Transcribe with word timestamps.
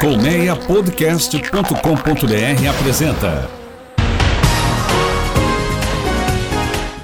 Colmeiapodcast.com.br 0.00 2.68
apresenta 2.70 3.50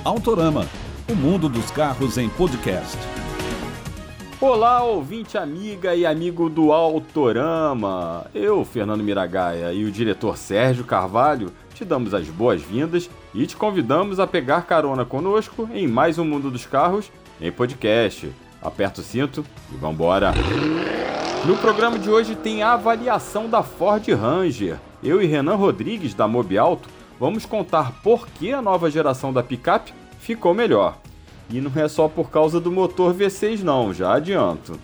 Autorama, 0.05 0.69
o 1.11 1.15
mundo 1.17 1.49
dos 1.49 1.73
carros 1.73 2.17
em 2.19 2.29
podcast. 2.29 2.97
Olá, 4.41 4.85
ouvinte 4.85 5.37
amiga 5.37 5.97
e 5.97 6.07
amigo 6.07 6.49
do 6.49 6.71
Autorama. 6.71 8.27
Eu, 8.33 8.65
Fernando 8.65 9.03
Miragaia, 9.03 9.73
e 9.73 9.85
o 9.85 9.91
diretor 9.91 10.37
Sérgio 10.37 10.85
Carvalho 10.85 11.51
te 11.75 11.85
damos 11.85 12.15
as 12.15 12.29
boas-vindas 12.29 13.11
e 13.35 13.45
te 13.45 13.57
convidamos 13.57 14.21
a 14.21 14.27
pegar 14.27 14.67
carona 14.67 15.05
conosco 15.05 15.69
em 15.75 15.89
mais 15.89 16.17
um 16.17 16.25
Mundo 16.25 16.49
dos 16.49 16.65
Carros 16.65 17.11
em 17.41 17.51
podcast. 17.51 18.31
Aperta 18.63 19.01
o 19.01 19.05
cinto 19.05 19.45
e 19.73 19.77
vambora! 19.77 20.33
No 21.47 21.59
programa 21.59 21.99
de 21.99 22.09
hoje 22.09 22.35
tem 22.35 22.63
a 22.63 22.73
avaliação 22.73 23.51
da 23.51 23.63
Ford 23.63 24.03
Ranger. 24.09 24.79
Eu 25.03 25.21
e 25.21 25.27
Renan 25.27 25.57
Rodrigues, 25.57 26.15
da 26.15 26.27
Mobialto, 26.27 26.89
vamos 27.21 27.45
contar 27.45 28.01
por 28.03 28.27
que 28.27 28.51
a 28.51 28.63
nova 28.63 28.91
geração 28.91 29.31
da 29.31 29.43
picape 29.43 29.93
ficou 30.19 30.55
melhor. 30.55 30.97
E 31.51 31.61
não 31.61 31.71
é 31.77 31.87
só 31.87 32.09
por 32.09 32.31
causa 32.31 32.59
do 32.59 32.73
motor 32.73 33.13
V6 33.13 33.61
não, 33.63 33.93
já 33.93 34.15
adianto. 34.15 34.81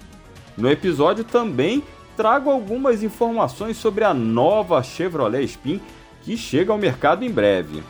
No 0.54 0.70
episódio 0.70 1.24
também 1.24 1.82
trago 2.14 2.50
algumas 2.50 3.02
informações 3.02 3.78
sobre 3.78 4.04
a 4.04 4.12
nova 4.12 4.82
Chevrolet 4.82 5.44
Spin 5.44 5.80
que 6.22 6.36
chega 6.36 6.72
ao 6.72 6.78
mercado 6.78 7.24
em 7.24 7.30
breve. 7.30 7.82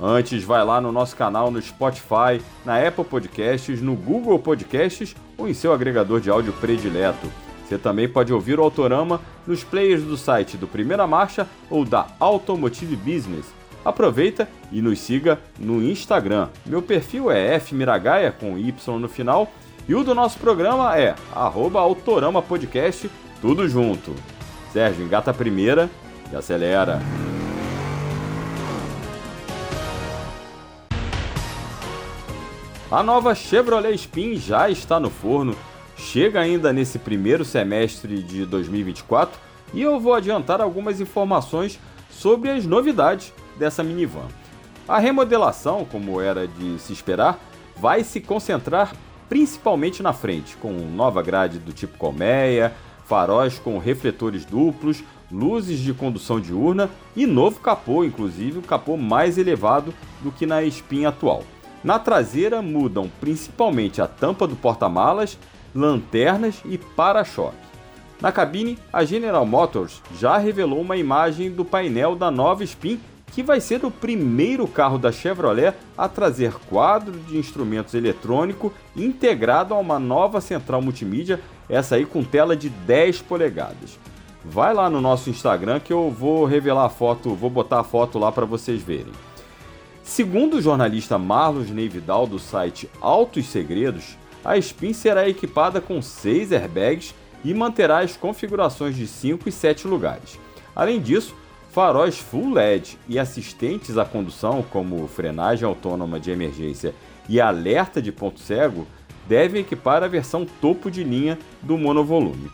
Antes, 0.00 0.42
vai 0.42 0.64
lá 0.64 0.80
no 0.80 0.90
nosso 0.90 1.14
canal 1.14 1.52
no 1.52 1.62
Spotify, 1.62 2.42
na 2.64 2.84
Apple 2.84 3.04
Podcasts, 3.04 3.80
no 3.80 3.94
Google 3.94 4.40
Podcasts 4.40 5.14
ou 5.38 5.48
em 5.48 5.54
seu 5.54 5.72
agregador 5.72 6.20
de 6.20 6.30
áudio 6.30 6.52
predileto. 6.54 7.30
Você 7.72 7.78
também 7.78 8.06
pode 8.06 8.30
ouvir 8.34 8.60
o 8.60 8.62
Autorama 8.62 9.18
nos 9.46 9.64
players 9.64 10.02
do 10.02 10.14
site 10.14 10.58
do 10.58 10.66
Primeira 10.66 11.06
Marcha 11.06 11.48
ou 11.70 11.86
da 11.86 12.06
Automotive 12.20 12.94
Business. 12.96 13.46
Aproveita 13.82 14.46
e 14.70 14.82
nos 14.82 14.98
siga 14.98 15.40
no 15.58 15.82
Instagram. 15.82 16.50
Meu 16.66 16.82
perfil 16.82 17.30
é 17.30 17.58
fmiragaia 17.58 18.30
com 18.30 18.58
Y 18.58 18.98
no 18.98 19.08
final 19.08 19.50
e 19.88 19.94
o 19.94 20.04
do 20.04 20.14
nosso 20.14 20.38
programa 20.38 20.98
é 20.98 21.14
Autorama 21.34 22.42
Podcast, 22.42 23.10
tudo 23.40 23.66
junto. 23.66 24.14
Sérgio, 24.70 25.02
engata 25.02 25.30
a 25.30 25.34
primeira 25.34 25.88
e 26.30 26.36
acelera. 26.36 27.00
A 32.90 33.02
nova 33.02 33.34
Chevrolet 33.34 33.94
Spin 33.94 34.36
já 34.36 34.68
está 34.68 35.00
no 35.00 35.08
forno, 35.08 35.56
chega 36.02 36.40
ainda 36.40 36.72
nesse 36.72 36.98
primeiro 36.98 37.44
semestre 37.44 38.22
de 38.22 38.44
2024 38.44 39.38
e 39.72 39.80
eu 39.80 40.00
vou 40.00 40.12
adiantar 40.12 40.60
algumas 40.60 41.00
informações 41.00 41.78
sobre 42.10 42.50
as 42.50 42.66
novidades 42.66 43.32
dessa 43.56 43.82
minivan. 43.82 44.26
A 44.86 44.98
remodelação, 44.98 45.84
como 45.84 46.20
era 46.20 46.46
de 46.46 46.78
se 46.80 46.92
esperar, 46.92 47.38
vai 47.76 48.02
se 48.02 48.20
concentrar 48.20 48.92
principalmente 49.28 50.02
na 50.02 50.12
frente, 50.12 50.56
com 50.56 50.72
nova 50.72 51.22
grade 51.22 51.58
do 51.58 51.72
tipo 51.72 51.96
colmeia, 51.96 52.72
faróis 53.06 53.58
com 53.58 53.78
refletores 53.78 54.44
duplos, 54.44 55.02
luzes 55.30 55.78
de 55.78 55.94
condução 55.94 56.40
diurna 56.40 56.90
e 57.16 57.26
novo 57.26 57.60
capô, 57.60 58.04
inclusive 58.04 58.58
o 58.58 58.62
capô 58.62 58.96
mais 58.96 59.38
elevado 59.38 59.94
do 60.20 60.30
que 60.32 60.44
na 60.44 60.62
Spin 60.64 61.06
atual. 61.06 61.44
Na 61.82 61.98
traseira 61.98 62.60
mudam 62.60 63.10
principalmente 63.20 64.02
a 64.02 64.06
tampa 64.06 64.46
do 64.46 64.54
porta-malas, 64.54 65.38
lanternas 65.74 66.60
e 66.64 66.76
para-choque. 66.78 67.56
Na 68.20 68.30
cabine, 68.30 68.78
a 68.92 69.04
General 69.04 69.44
Motors 69.44 70.00
já 70.18 70.38
revelou 70.38 70.80
uma 70.80 70.96
imagem 70.96 71.50
do 71.50 71.64
painel 71.64 72.14
da 72.14 72.30
nova 72.30 72.62
Spin, 72.62 73.00
que 73.32 73.42
vai 73.42 73.60
ser 73.60 73.84
o 73.84 73.90
primeiro 73.90 74.68
carro 74.68 74.98
da 74.98 75.10
Chevrolet 75.10 75.74
a 75.98 76.08
trazer 76.08 76.52
quadro 76.68 77.18
de 77.18 77.36
instrumentos 77.36 77.94
eletrônico 77.94 78.72
integrado 78.94 79.74
a 79.74 79.78
uma 79.78 79.98
nova 79.98 80.40
central 80.40 80.82
multimídia, 80.82 81.40
essa 81.68 81.96
aí 81.96 82.04
com 82.04 82.22
tela 82.22 82.54
de 82.54 82.68
10 82.68 83.22
polegadas. 83.22 83.98
Vai 84.44 84.74
lá 84.74 84.90
no 84.90 85.00
nosso 85.00 85.30
Instagram 85.30 85.80
que 85.80 85.92
eu 85.92 86.10
vou 86.10 86.44
revelar 86.44 86.84
a 86.84 86.90
foto, 86.90 87.34
vou 87.34 87.48
botar 87.48 87.80
a 87.80 87.84
foto 87.84 88.18
lá 88.18 88.30
para 88.30 88.44
vocês 88.44 88.82
verem. 88.82 89.12
Segundo 90.02 90.58
o 90.58 90.62
jornalista 90.62 91.16
Marlos 91.16 91.70
Neividal 91.70 92.26
do 92.26 92.38
site 92.38 92.90
Altos 93.00 93.46
Segredos, 93.46 94.16
a 94.44 94.56
Spin 94.56 94.92
será 94.92 95.28
equipada 95.28 95.80
com 95.80 96.02
6 96.02 96.52
airbags 96.52 97.14
e 97.44 97.52
manterá 97.54 98.00
as 98.00 98.16
configurações 98.16 98.96
de 98.96 99.06
5 99.06 99.48
e 99.48 99.52
7 99.52 99.86
lugares. 99.86 100.38
Além 100.74 101.00
disso, 101.00 101.34
faróis 101.70 102.18
full 102.18 102.52
LED 102.52 102.98
e 103.08 103.18
assistentes 103.18 103.98
à 103.98 104.04
condução, 104.04 104.64
como 104.70 105.06
frenagem 105.06 105.66
autônoma 105.66 106.20
de 106.20 106.30
emergência 106.30 106.94
e 107.28 107.40
alerta 107.40 108.00
de 108.00 108.12
ponto 108.12 108.40
cego, 108.40 108.86
devem 109.28 109.60
equipar 109.60 110.02
a 110.02 110.08
versão 110.08 110.44
topo 110.60 110.90
de 110.90 111.04
linha 111.04 111.38
do 111.62 111.78
monovolume. 111.78 112.50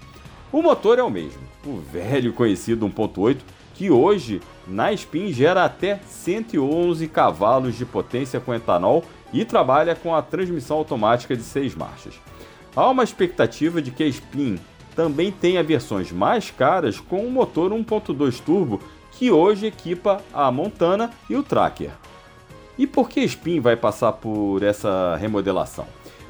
O 0.52 0.62
motor 0.62 0.98
é 0.98 1.02
o 1.02 1.10
mesmo, 1.10 1.42
o 1.66 1.76
velho 1.76 2.32
conhecido 2.32 2.88
1.8, 2.88 3.38
que 3.74 3.90
hoje 3.90 4.40
na 4.66 4.92
Spin 4.92 5.32
gera 5.32 5.64
até 5.64 6.00
111 6.06 7.06
cavalos 7.08 7.76
de 7.76 7.84
potência 7.84 8.40
com 8.40 8.54
etanol 8.54 9.04
e 9.32 9.44
trabalha 9.44 9.94
com 9.94 10.14
a 10.14 10.22
transmissão 10.22 10.78
automática 10.78 11.36
de 11.36 11.42
6 11.42 11.74
marchas. 11.74 12.14
Há 12.74 12.88
uma 12.88 13.04
expectativa 13.04 13.82
de 13.82 13.90
que 13.90 14.02
a 14.02 14.06
Spin 14.06 14.58
também 14.94 15.30
tenha 15.30 15.62
versões 15.62 16.10
mais 16.10 16.50
caras 16.50 16.98
com 17.00 17.24
um 17.24 17.30
motor 17.30 17.70
1.2 17.72 18.40
turbo 18.40 18.80
que 19.12 19.30
hoje 19.30 19.66
equipa 19.66 20.20
a 20.32 20.50
Montana 20.50 21.10
e 21.28 21.36
o 21.36 21.42
Tracker. 21.42 21.90
E 22.76 22.86
por 22.86 23.08
que 23.08 23.20
a 23.20 23.24
Spin 23.24 23.60
vai 23.60 23.76
passar 23.76 24.12
por 24.12 24.62
essa 24.62 25.16
remodelação? 25.16 25.86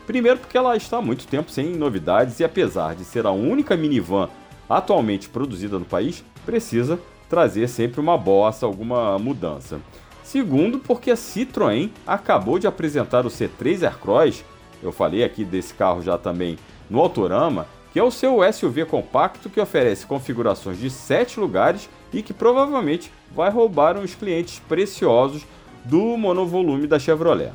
Primeiro 0.06 0.38
porque 0.38 0.56
ela 0.56 0.75
está 0.75 0.97
há 0.97 1.03
muito 1.03 1.26
tempo 1.26 1.50
sem 1.50 1.76
novidades 1.76 2.41
e 2.41 2.44
apesar 2.44 2.94
de 2.94 3.04
ser 3.04 3.26
a 3.26 3.31
única 3.31 3.76
minivan 3.76 4.31
atualmente 4.69 5.28
produzida 5.28 5.78
no 5.78 5.84
país, 5.84 6.25
precisa 6.47 6.98
trazer 7.28 7.69
sempre 7.69 8.00
uma 8.00 8.16
bossa, 8.16 8.64
alguma 8.64 9.19
mudança. 9.19 9.81
Segundo, 10.28 10.78
porque 10.78 11.10
a 11.10 11.14
Citroën 11.14 11.88
acabou 12.06 12.58
de 12.58 12.66
apresentar 12.66 13.24
o 13.24 13.30
C3 13.30 13.82
Aircross, 13.82 14.44
eu 14.82 14.92
falei 14.92 15.24
aqui 15.24 15.42
desse 15.42 15.72
carro 15.72 16.02
já 16.02 16.18
também 16.18 16.58
no 16.90 17.00
Autorama, 17.00 17.66
que 17.94 17.98
é 17.98 18.02
o 18.02 18.10
seu 18.10 18.40
SUV 18.52 18.84
compacto 18.84 19.48
que 19.48 19.58
oferece 19.58 20.04
configurações 20.04 20.78
de 20.78 20.90
7 20.90 21.40
lugares 21.40 21.88
e 22.12 22.20
que 22.20 22.34
provavelmente 22.34 23.10
vai 23.34 23.48
roubar 23.48 23.96
os 23.96 24.14
clientes 24.14 24.58
preciosos 24.68 25.46
do 25.82 26.18
monovolume 26.18 26.86
da 26.86 26.98
Chevrolet. 26.98 27.52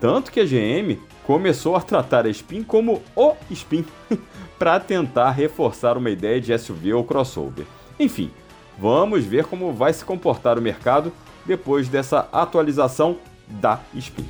Tanto 0.00 0.32
que 0.32 0.40
a 0.40 0.44
GM 0.44 0.98
começou 1.24 1.76
a 1.76 1.80
tratar 1.80 2.26
a 2.26 2.28
Spin 2.30 2.64
como 2.64 3.04
o 3.14 3.34
Spin, 3.52 3.84
para 4.58 4.80
tentar 4.80 5.30
reforçar 5.30 5.96
uma 5.96 6.10
ideia 6.10 6.40
de 6.40 6.58
SUV 6.58 6.92
ou 6.92 7.04
crossover. 7.04 7.66
Enfim, 8.00 8.32
Vamos 8.78 9.24
ver 9.24 9.46
como 9.46 9.72
vai 9.72 9.92
se 9.92 10.04
comportar 10.04 10.58
o 10.58 10.62
mercado 10.62 11.10
depois 11.46 11.88
dessa 11.88 12.28
atualização 12.32 13.18
da 13.48 13.80
Spin. 13.94 14.26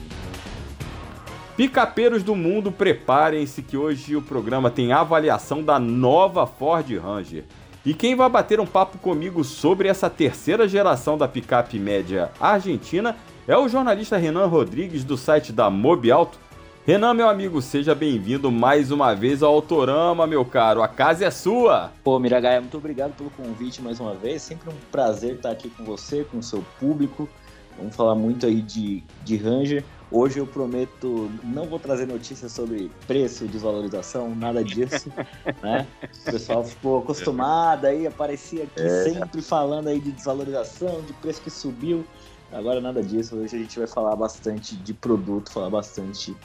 Picapeiros 1.57 2.23
do 2.23 2.37
mundo, 2.37 2.71
preparem-se 2.71 3.63
que 3.63 3.79
hoje 3.79 4.15
o 4.15 4.21
programa 4.21 4.71
tem 4.71 4.93
avaliação 4.93 5.63
da 5.63 5.79
nova 5.79 6.47
Ford 6.47 6.87
Ranger. 6.99 7.45
E 7.85 7.95
quem 7.95 8.15
vai 8.15 8.29
bater 8.29 8.61
um 8.61 8.67
papo 8.67 8.99
comigo 8.99 9.43
sobre 9.43 9.89
essa 9.89 10.11
terceira 10.11 10.69
geração 10.69 11.17
da 11.17 11.27
picape 11.27 11.79
média 11.79 12.31
argentina 12.39 13.17
é 13.49 13.57
o 13.57 13.69
jornalista 13.69 14.17
Renan 14.17 14.47
Rodrigues 14.47 15.05
do 15.05 15.17
site 15.17 15.53
da 15.53 15.71
Mobialto, 15.71 16.39
Renan, 16.87 17.15
meu 17.15 17.29
amigo, 17.29 17.61
seja 17.61 17.97
bem-vindo 17.97 18.49
mais 18.49 18.93
uma 18.93 19.13
vez 19.13 19.43
ao 19.43 19.53
Autorama, 19.53 20.25
meu 20.25 20.45
caro. 20.45 20.85
A 20.85 20.87
casa 20.87 21.25
é 21.25 21.31
sua. 21.33 21.91
Pô, 22.05 22.17
Miragaia, 22.21 22.61
muito 22.61 22.77
obrigado 22.77 23.13
pelo 23.17 23.29
convite 23.31 23.83
mais 23.83 23.99
uma 23.99 24.15
vez. 24.15 24.43
Sempre 24.43 24.71
um 24.71 24.77
prazer 24.93 25.35
estar 25.35 25.51
aqui 25.51 25.69
com 25.69 25.83
você, 25.83 26.23
com 26.23 26.39
o 26.39 26.43
seu 26.45 26.65
público. 26.79 27.29
Vamos 27.77 27.97
falar 27.97 28.15
muito 28.15 28.47
aí 28.47 28.63
de, 28.63 29.03
de 29.25 29.37
Ranger. 29.37 29.83
Hoje 30.13 30.39
eu 30.39 30.47
prometo, 30.47 31.29
não 31.43 31.65
vou 31.65 31.81
trazer 31.81 32.07
notícias 32.07 32.53
sobre 32.53 32.89
preço, 33.05 33.47
desvalorização, 33.47 34.33
nada 34.37 34.63
disso, 34.63 35.11
né? 35.61 35.89
O 36.25 36.31
pessoal 36.31 36.63
ficou 36.63 37.01
acostumado 37.01 37.87
aí, 37.87 38.07
aparecia 38.07 38.63
aqui 38.63 38.81
é. 38.81 39.11
sempre 39.11 39.43
falando 39.43 39.89
aí 39.89 39.99
de 39.99 40.13
desvalorização, 40.13 41.03
de 41.03 41.13
preço 41.15 41.43
que 41.43 41.51
subiu. 41.51 42.07
Agora 42.53 42.81
nada 42.81 43.03
disso. 43.03 43.35
Hoje 43.35 43.57
a 43.57 43.59
gente 43.59 43.77
vai 43.77 43.89
falar 43.89 44.15
bastante 44.15 44.77
de 44.77 44.95
produto, 44.95 45.51
falar 45.51 45.69
bastante 45.69 46.37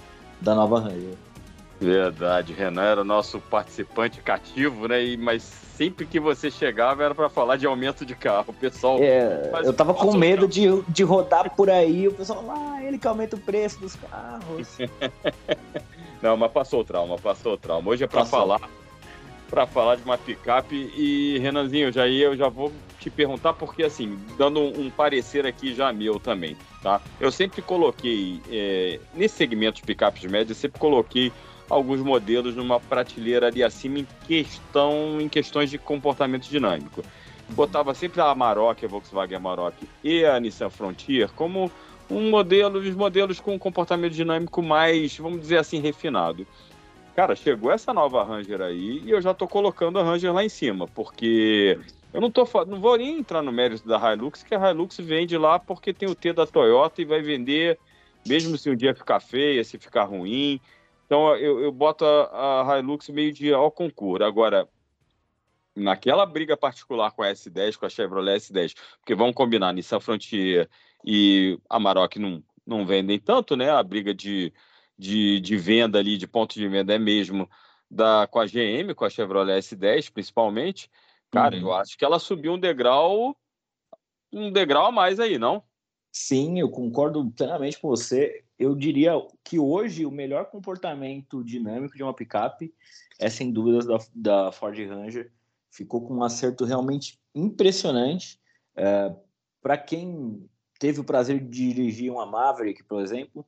da 0.42 0.56
nova 0.56 0.80
Ranger. 0.80 1.16
Verdade, 1.80 2.54
Renan 2.54 2.84
era 2.84 3.02
o 3.02 3.04
nosso 3.04 3.40
participante 3.40 4.22
cativo, 4.22 4.88
né? 4.88 5.04
E, 5.04 5.18
mas 5.18 5.42
sempre 5.42 6.06
que 6.06 6.20
você 6.20 6.52
chegava 6.52 7.04
era 7.04 7.16
para 7.16 7.28
falar 7.28 7.58
de 7.58 7.66
aumento 7.66 8.06
de 8.06 8.14
carro. 8.14 8.46
O 8.50 8.54
pessoal. 8.54 9.00
É, 9.00 9.50
eu 9.64 9.74
tava 9.74 9.94
com 9.94 10.14
medo 10.16 10.48
de, 10.48 10.68
de 10.88 11.04
rodar 11.04 11.56
por 11.56 11.72
aí, 11.72 12.08
o 12.08 12.14
pessoal, 12.14 12.46
ah, 12.50 12.84
ele 12.84 13.00
que 13.00 13.08
aumenta 13.08 13.36
o 13.36 13.40
preço 13.40 13.80
dos 13.80 13.96
carros. 13.96 14.78
Não, 16.22 16.38
mas 16.38 16.52
passou 16.52 16.82
o 16.82 16.84
trauma, 16.84 17.18
passou 17.18 17.54
o 17.54 17.58
trauma. 17.58 17.90
Hoje 17.90 18.04
é 18.04 18.08
para 18.08 18.26
falar 18.26 18.62
para 19.50 19.68
falar 19.68 19.98
de 19.98 20.04
uma 20.04 20.18
picape 20.18 20.76
e 20.96 21.38
Renanzinho, 21.40 21.92
já 21.92 22.08
ia, 22.08 22.28
eu 22.28 22.38
já 22.38 22.48
vou 22.48 22.72
te 23.02 23.10
perguntar 23.10 23.54
porque 23.54 23.84
assim, 23.84 24.16
dando 24.38 24.60
um, 24.60 24.90
parecer 24.92 25.46
aqui 25.46 25.74
já 25.74 25.92
meu 25.92 26.20
também, 26.20 26.56
tá? 26.84 27.02
Eu 27.20 27.32
sempre 27.32 27.60
coloquei 27.62 28.40
é, 28.48 29.00
nesse 29.16 29.36
segmento 29.36 29.78
de 29.78 29.84
picapes 29.84 30.30
médias, 30.30 30.58
sempre 30.58 30.80
coloquei 30.80 31.34
alguns 31.68 32.00
modelos 32.00 32.56
numa 32.56 32.80
prateleira 32.80 33.48
ali 33.48 33.64
acima 33.64 34.00
em 34.00 34.08
questão 34.28 35.20
em 35.20 35.28
questões 35.28 35.72
de 35.72 35.80
comportamento 35.80 36.48
dinâmico. 36.48 37.02
Botava 37.50 37.94
sempre 37.96 38.22
a 38.22 38.30
Amarok, 38.30 38.86
a 38.86 38.88
Volkswagen 38.88 39.38
Amarok 39.38 39.76
e 40.04 40.24
a 40.24 40.40
Nissan 40.40 40.70
Frontier 40.70 41.30
como 41.36 41.72
um 42.08 42.30
modelo, 42.30 42.80
os 42.80 42.96
modelos 42.96 43.40
com 43.40 43.58
comportamento 43.58 44.14
dinâmico 44.14 44.62
mais, 44.62 45.18
vamos 45.18 45.42
dizer 45.42 45.58
assim, 45.58 45.80
refinado. 45.80 46.46
Cara, 47.16 47.36
chegou 47.36 47.72
essa 47.72 47.94
nova 47.94 48.24
Ranger 48.24 48.62
aí 48.62 49.02
e 49.04 49.10
eu 49.10 49.22
já 49.22 49.34
tô 49.34 49.48
colocando 49.48 49.98
a 49.98 50.04
Ranger 50.04 50.32
lá 50.32 50.44
em 50.44 50.50
cima, 50.50 50.88
porque 50.88 51.80
eu 52.14 52.22
não 52.22 52.32
tô 52.32 52.46
não 52.66 52.80
vou 52.80 52.98
nem 52.98 53.20
entrar 53.20 53.42
no 53.42 53.52
mérito 53.52 53.88
da 53.88 54.14
Hilux, 54.14 54.44
que 54.44 54.56
a 54.56 54.72
Hilux 54.72 54.98
vende 54.98 55.38
lá 55.38 55.60
porque 55.60 55.94
tem 55.94 56.10
o 56.10 56.16
T 56.16 56.34
da 56.34 56.46
Toyota 56.46 57.02
e 57.02 57.06
vai 57.06 57.22
vender 57.22 57.80
mesmo 58.26 58.58
se 58.58 58.70
um 58.70 58.76
dia 58.76 58.94
ficar 58.94 59.20
feia, 59.20 59.64
se 59.64 59.78
ficar 59.78 60.04
ruim. 60.04 60.60
Então 61.06 61.36
eu, 61.36 61.60
eu 61.60 61.72
boto 61.72 62.06
a, 62.06 62.74
a 62.74 62.80
Hilux 62.80 63.10
meio 63.10 63.34
de 63.34 63.54
ao 63.54 63.72
concurso. 63.72 64.24
Agora, 64.24 64.68
naquela 65.76 66.26
briga 66.26 66.56
particular 66.58 67.12
com 67.12 67.24
a 67.24 67.32
S10, 67.32 67.78
com 67.78 67.86
a 67.86 67.90
Chevrolet 67.90 68.38
S10, 68.38 68.76
porque 69.00 69.16
vamos 69.16 69.36
combinar, 69.36 69.74
Nissan 69.74 70.00
Frontier 70.00 70.70
e 71.06 71.58
Amarok 71.70 72.20
não, 72.20 72.44
não 72.66 72.86
vendem 72.86 73.20
tanto, 73.20 73.56
né? 73.56 73.70
A 73.70 73.82
briga 73.82 74.14
de 74.14 74.54
de, 75.02 75.40
de 75.40 75.58
venda 75.58 75.98
ali, 75.98 76.16
de 76.16 76.28
ponto 76.28 76.54
de 76.54 76.68
venda 76.68 76.94
é 76.94 77.00
mesmo 77.00 77.50
da, 77.90 78.28
com 78.28 78.40
a 78.40 78.46
GM, 78.46 78.94
com 78.96 79.04
a 79.04 79.10
Chevrolet 79.10 79.58
S10 79.58 80.12
principalmente, 80.14 80.92
cara, 81.32 81.56
uhum. 81.56 81.62
eu 81.62 81.74
acho 81.74 81.98
que 81.98 82.06
ela 82.06 82.20
subiu 82.20 82.54
um 82.54 82.60
degrau, 82.60 83.36
um 84.32 84.52
degrau 84.52 84.86
a 84.86 84.92
mais 84.92 85.20
aí, 85.20 85.38
não? 85.38 85.64
Sim, 86.12 86.60
eu 86.60 86.70
concordo 86.70 87.32
plenamente 87.32 87.80
com 87.80 87.88
você. 87.88 88.44
Eu 88.60 88.76
diria 88.76 89.14
que 89.44 89.58
hoje 89.58 90.06
o 90.06 90.12
melhor 90.12 90.46
comportamento 90.46 91.44
dinâmico 91.44 91.96
de 91.96 92.04
uma 92.04 92.14
picape 92.14 92.74
é 93.18 93.30
sem 93.30 93.52
dúvidas 93.52 93.86
da, 93.86 93.98
da 94.14 94.52
Ford 94.52 94.78
Ranger. 94.78 95.32
Ficou 95.72 96.06
com 96.06 96.16
um 96.16 96.24
acerto 96.24 96.66
realmente 96.66 97.18
impressionante. 97.34 98.40
É, 98.76 99.16
Para 99.62 99.78
quem 99.78 100.50
teve 100.80 101.00
o 101.00 101.04
prazer 101.04 101.40
de 101.40 101.74
dirigir 101.74 102.12
uma 102.12 102.26
Maverick, 102.26 102.84
por 102.84 103.02
exemplo, 103.02 103.46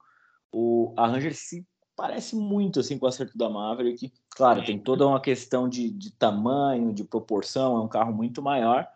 o, 0.51 0.93
a 0.95 1.07
Ranger 1.07 1.35
se 1.35 1.65
parece 1.95 2.35
muito 2.35 2.79
assim 2.79 2.97
com 2.97 3.05
o 3.05 3.09
acerto 3.09 3.37
da 3.37 3.49
Maverick. 3.49 4.11
Claro, 4.29 4.63
tem 4.63 4.79
toda 4.79 5.07
uma 5.07 5.21
questão 5.21 5.69
de, 5.69 5.89
de 5.89 6.11
tamanho, 6.11 6.93
de 6.93 7.03
proporção, 7.03 7.77
é 7.77 7.81
um 7.81 7.87
carro 7.87 8.13
muito 8.13 8.41
maior, 8.41 8.87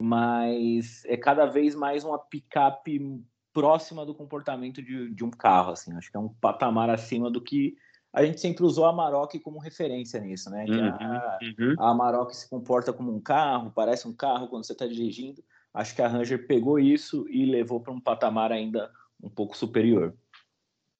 mas 0.00 1.04
é 1.06 1.16
cada 1.16 1.46
vez 1.46 1.74
mais 1.74 2.04
uma 2.04 2.18
picape 2.18 3.22
próxima 3.52 4.06
do 4.06 4.14
comportamento 4.14 4.82
de, 4.82 5.12
de 5.12 5.24
um 5.24 5.30
carro, 5.30 5.72
assim. 5.72 5.92
Acho 5.94 6.10
que 6.10 6.16
é 6.16 6.20
um 6.20 6.28
patamar 6.28 6.90
acima 6.90 7.30
do 7.30 7.40
que 7.40 7.76
a 8.12 8.24
gente 8.24 8.40
sempre 8.40 8.64
usou 8.64 8.86
a 8.86 8.90
Amarok 8.90 9.38
como 9.40 9.58
referência 9.58 10.18
nisso, 10.20 10.48
né? 10.50 10.64
Uhum, 10.68 10.88
a, 10.88 11.38
uhum. 11.42 11.74
a 11.78 11.90
Amarok 11.90 12.34
se 12.34 12.48
comporta 12.48 12.92
como 12.92 13.14
um 13.14 13.20
carro, 13.20 13.72
parece 13.74 14.08
um 14.08 14.14
carro 14.14 14.48
quando 14.48 14.64
você 14.64 14.72
está 14.72 14.86
dirigindo. 14.86 15.42
Acho 15.74 15.94
que 15.94 16.02
a 16.02 16.08
Ranger 16.08 16.46
pegou 16.46 16.78
isso 16.78 17.26
e 17.28 17.44
levou 17.44 17.80
para 17.80 17.92
um 17.92 18.00
patamar 18.00 18.50
ainda 18.50 18.90
um 19.22 19.28
pouco 19.28 19.56
superior. 19.56 20.14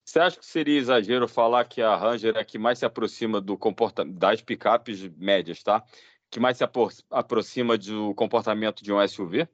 Você 0.09 0.21
acha 0.21 0.39
que 0.39 0.47
seria 0.47 0.79
exagero 0.79 1.29
falar 1.29 1.67
que 1.67 1.83
a 1.83 1.95
Ranger 1.95 2.35
é 2.35 2.41
a 2.41 2.45
que 2.45 2.57
mais 2.57 2.79
se 2.79 2.87
aproxima 2.87 3.43
do 3.43 3.59
comportamento 3.59 4.17
das 4.17 4.41
picapes 4.41 5.07
médias, 5.19 5.63
tá? 5.63 5.85
Que 6.31 6.41
mais 6.41 6.57
se 6.57 6.65
apro 6.65 6.89
aproxima 7.11 7.77
do 7.77 8.15
comportamento 8.15 8.83
de 8.83 8.91
um 8.91 9.07
SUV? 9.07 9.47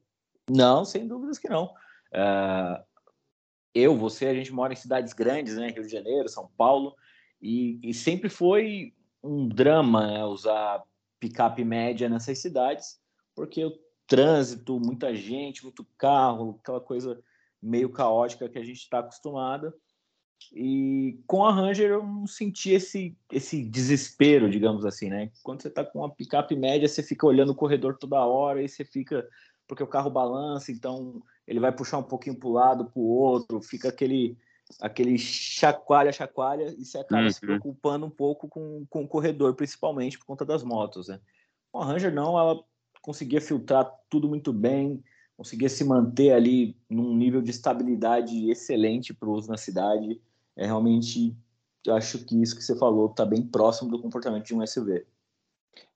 Não, 0.48 0.84
sem 0.84 1.08
dúvidas 1.08 1.40
que 1.40 1.48
não. 1.48 1.64
Uh, 2.12 2.80
eu, 3.74 3.96
você, 3.96 4.26
a 4.26 4.34
gente 4.34 4.52
mora 4.52 4.72
em 4.72 4.76
cidades 4.76 5.12
grandes, 5.12 5.56
né? 5.56 5.70
Rio 5.70 5.82
de 5.82 5.90
Janeiro, 5.90 6.28
São 6.28 6.48
Paulo, 6.56 6.94
e, 7.42 7.80
e 7.82 7.92
sempre 7.92 8.28
foi 8.28 8.94
um 9.24 9.48
drama 9.48 10.06
né, 10.06 10.24
usar 10.24 10.84
picape 11.18 11.64
média 11.64 12.08
nessas 12.08 12.38
cidades, 12.38 13.00
porque 13.34 13.64
o 13.64 13.76
trânsito, 14.06 14.78
muita 14.78 15.12
gente, 15.16 15.64
muito 15.64 15.84
carro, 15.98 16.60
aquela 16.62 16.80
coisa 16.80 17.20
meio 17.60 17.90
caótica 17.90 18.48
que 18.48 18.58
a 18.58 18.64
gente 18.64 18.78
está 18.78 19.00
acostumado. 19.00 19.74
E 20.52 21.18
com 21.26 21.44
a 21.44 21.52
Ranger 21.52 21.90
eu 21.90 22.02
não 22.02 22.26
senti 22.26 22.70
esse, 22.70 23.16
esse 23.32 23.62
desespero, 23.62 24.50
digamos 24.50 24.84
assim, 24.84 25.08
né? 25.08 25.30
Quando 25.42 25.62
você 25.62 25.70
tá 25.70 25.84
com 25.84 26.00
uma 26.00 26.10
picape 26.10 26.56
média, 26.56 26.88
você 26.88 27.02
fica 27.02 27.26
olhando 27.26 27.52
o 27.52 27.54
corredor 27.54 27.96
toda 27.96 28.24
hora 28.24 28.62
e 28.62 28.68
você 28.68 28.84
fica. 28.84 29.26
Porque 29.66 29.82
o 29.82 29.86
carro 29.86 30.10
balança, 30.10 30.70
então 30.70 31.22
ele 31.46 31.58
vai 31.58 31.72
puxar 31.72 31.98
um 31.98 32.02
pouquinho 32.02 32.36
para 32.36 32.48
o 32.48 32.52
lado, 32.52 32.84
para 32.84 33.00
o 33.00 33.06
outro, 33.06 33.62
fica 33.62 33.88
aquele 33.88 34.36
aquele 34.80 35.18
chacoalha, 35.18 36.12
chacoalha, 36.12 36.74
e 36.78 36.84
você 36.84 36.98
acaba 36.98 37.24
uhum. 37.24 37.30
se 37.30 37.40
preocupando 37.40 38.06
um 38.06 38.10
pouco 38.10 38.48
com, 38.48 38.86
com 38.88 39.04
o 39.04 39.08
corredor, 39.08 39.54
principalmente 39.54 40.18
por 40.18 40.26
conta 40.26 40.44
das 40.44 40.62
motos, 40.62 41.08
né? 41.08 41.20
Com 41.70 41.80
a 41.80 41.84
Ranger 41.84 42.12
não, 42.12 42.38
ela 42.38 42.62
conseguia 43.02 43.40
filtrar 43.40 43.90
tudo 44.08 44.28
muito 44.28 44.52
bem, 44.52 45.02
conseguia 45.36 45.68
se 45.68 45.84
manter 45.84 46.32
ali 46.32 46.76
num 46.88 47.14
nível 47.14 47.42
de 47.42 47.50
estabilidade 47.50 48.50
excelente 48.50 49.12
para 49.12 49.28
o 49.28 49.32
uso 49.32 49.50
na 49.50 49.56
cidade. 49.56 50.20
É 50.56 50.66
realmente, 50.66 51.36
acho 51.88 52.24
que 52.24 52.40
isso 52.40 52.56
que 52.56 52.62
você 52.62 52.76
falou 52.76 53.10
está 53.10 53.24
bem 53.24 53.42
próximo 53.42 53.90
do 53.90 54.00
comportamento 54.00 54.44
de 54.44 54.54
um 54.54 54.66
SUV. 54.66 55.06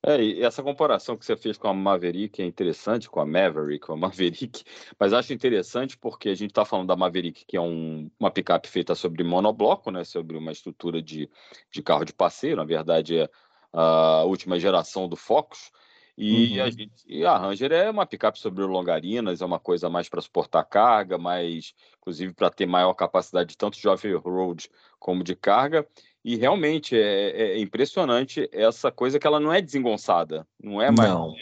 É, 0.05 0.23
e 0.23 0.43
essa 0.43 0.63
comparação 0.63 1.17
que 1.17 1.25
você 1.25 1.37
fez 1.37 1.57
com 1.57 1.69
a 1.69 1.75
Maverick 1.75 2.41
é 2.43 2.45
interessante, 2.45 3.09
com 3.09 3.21
a 3.21 3.27
Maverick, 3.27 3.87
com 3.87 3.93
a 3.93 3.97
Maverick, 3.97 4.65
mas 4.99 5.13
acho 5.13 5.33
interessante 5.33 5.97
porque 5.97 6.29
a 6.29 6.35
gente 6.35 6.51
está 6.51 6.65
falando 6.65 6.89
da 6.89 6.97
Maverick, 6.97 7.45
que 7.47 7.57
é 7.57 7.61
um, 7.61 8.11
uma 8.19 8.31
picape 8.31 8.69
feita 8.69 8.95
sobre 8.95 9.25
monobloco, 9.25 9.91
né, 9.91 10.05
sobre 10.05 10.37
uma 10.37 10.53
estrutura 10.53 11.03
de, 11.03 11.29
de 11.71 11.83
carro 11.83 12.05
de 12.05 12.13
passeio, 12.13 12.57
na 12.57 12.65
verdade 12.65 13.19
é 13.19 13.29
a 13.73 14.25
última 14.25 14.59
geração 14.59 15.09
do 15.09 15.17
Focus, 15.17 15.71
e, 16.21 16.59
uhum. 16.59 16.65
a 16.65 16.71
gente, 16.71 17.05
e 17.07 17.25
a 17.25 17.39
Ranger 17.39 17.71
é 17.71 17.89
uma 17.89 18.05
picape 18.05 18.41
sobre 18.41 18.65
longarinas, 18.65 19.41
é 19.41 19.45
uma 19.47 19.61
coisa 19.61 19.89
mais 19.89 20.09
para 20.09 20.21
suportar 20.21 20.65
carga, 20.65 21.17
mais, 21.17 21.73
inclusive 22.01 22.35
para 22.35 22.51
ter 22.51 22.67
maior 22.67 22.93
capacidade 22.95 23.57
tanto 23.57 23.79
de 23.79 23.87
off-road 23.87 24.69
como 24.99 25.23
de 25.23 25.37
carga. 25.37 25.87
E 26.25 26.35
realmente 26.35 26.99
é, 26.99 27.31
é, 27.31 27.61
impressionante 27.61 28.51
essa 28.53 28.91
coisa 28.91 29.21
que 29.21 29.29
ela 29.29 29.39
não 29.39 29.53
é 29.53 29.63
desengonçada, 29.63 30.45
não 30.61 30.83
é 30.83 30.91
mais. 30.91 31.09
Não. 31.09 31.37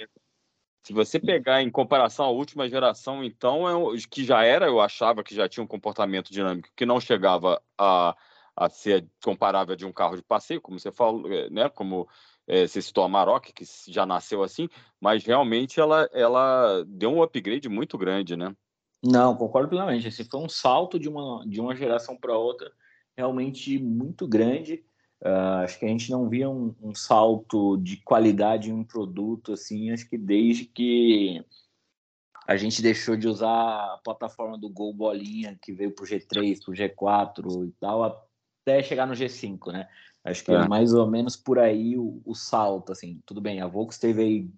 Se 0.83 0.93
você 0.93 1.19
pegar 1.19 1.63
em 1.63 1.71
comparação 1.71 2.27
à 2.27 2.29
última 2.31 2.69
geração, 2.69 3.25
então, 3.25 3.95
é, 3.95 3.97
que 4.11 4.25
já 4.25 4.45
era, 4.45 4.67
eu 4.67 4.79
achava 4.79 5.25
que 5.25 5.35
já 5.35 5.49
tinha 5.49 5.65
um 5.65 5.67
comportamento 5.67 6.31
dinâmico 6.31 6.69
que 6.77 6.85
não 6.85 7.01
chegava 7.01 7.63
a, 7.79 8.15
a 8.55 8.69
ser 8.69 9.07
comparável 9.25 9.75
de 9.75 9.87
um 9.87 9.93
carro 9.93 10.17
de 10.17 10.23
passeio, 10.23 10.61
como 10.61 10.79
você 10.79 10.93
falou, 10.93 11.33
é, 11.33 11.49
né? 11.49 11.71
Como 11.71 12.07
é, 12.47 12.67
você 12.67 12.81
citou 12.81 13.05
a 13.05 13.09
Maroc, 13.09 13.47
que 13.47 13.65
já 13.89 14.07
nasceu 14.07 14.43
assim, 14.43 14.69
mas 15.01 15.25
realmente 15.25 15.81
ela, 15.81 16.09
ela 16.13 16.85
deu 16.87 17.11
um 17.11 17.23
upgrade 17.23 17.69
muito 17.69 17.99
grande, 17.99 18.37
né? 18.37 18.55
Não, 19.05 19.37
concordo 19.37 19.69
plenamente. 19.69 20.09
Esse 20.09 20.25
foi 20.25 20.41
um 20.41 20.49
salto 20.49 20.99
de 20.99 21.09
uma, 21.09 21.45
de 21.47 21.61
uma 21.61 21.75
geração 21.75 22.17
para 22.17 22.37
outra 22.37 22.71
realmente 23.17 23.79
muito 23.79 24.27
grande. 24.29 24.85
Uh, 25.25 25.65
acho 25.65 25.79
que 25.79 25.87
a 25.87 25.89
gente 25.89 26.11
não 26.11 26.29
via 26.29 26.49
um, 26.49 26.75
um, 26.83 26.95
salto 26.95 27.79
de 27.79 27.97
qualidade 27.99 28.71
em 28.71 28.75
um 28.75 28.85
produto 28.85 29.55
assim, 29.55 29.91
acho 29.91 30.07
que 30.09 30.19
desde 30.19 30.67
que 30.67 31.43
a 32.47 32.57
gente 32.57 32.83
deixou 32.83 33.17
de 33.17 33.27
usar 33.27 33.49
a 33.49 34.01
plataforma 34.05 34.59
do 34.59 34.69
Gol 34.69 34.93
Bolinha, 34.93 35.59
que 35.61 35.73
veio 35.73 35.91
para 35.93 36.05
o 36.05 36.07
G3, 36.07 36.63
para 36.63 36.71
o 36.71 36.75
G4 36.75 37.69
e 37.69 37.73
tal, 37.81 38.05
até 38.05 38.83
chegar 38.83 39.07
no 39.07 39.15
G5, 39.15 39.73
né? 39.73 39.89
Acho 40.27 40.45
que 40.45 40.51
é, 40.51 40.55
é 40.55 40.69
mais 40.69 40.93
ou 40.93 41.07
menos 41.07 41.37
por 41.37 41.59
aí 41.59 41.97
o, 41.97 42.21
o, 42.25 42.35
salto, 42.35 42.91
assim. 42.91 43.21
Tudo 43.25 43.41
bem, 43.41 43.61
a 43.61 43.67
Volks 43.69 43.97
teve 43.97 44.23
aí 44.23 44.51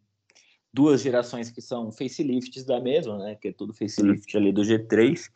duas 0.72 1.02
gerações 1.02 1.50
que 1.50 1.60
são 1.60 1.92
facelifts 1.92 2.64
da 2.64 2.80
mesma, 2.80 3.18
né? 3.18 3.34
Que 3.34 3.48
é 3.48 3.52
tudo 3.52 3.74
facelift 3.74 4.34
ali 4.36 4.50
do 4.50 4.62
G3, 4.62 5.28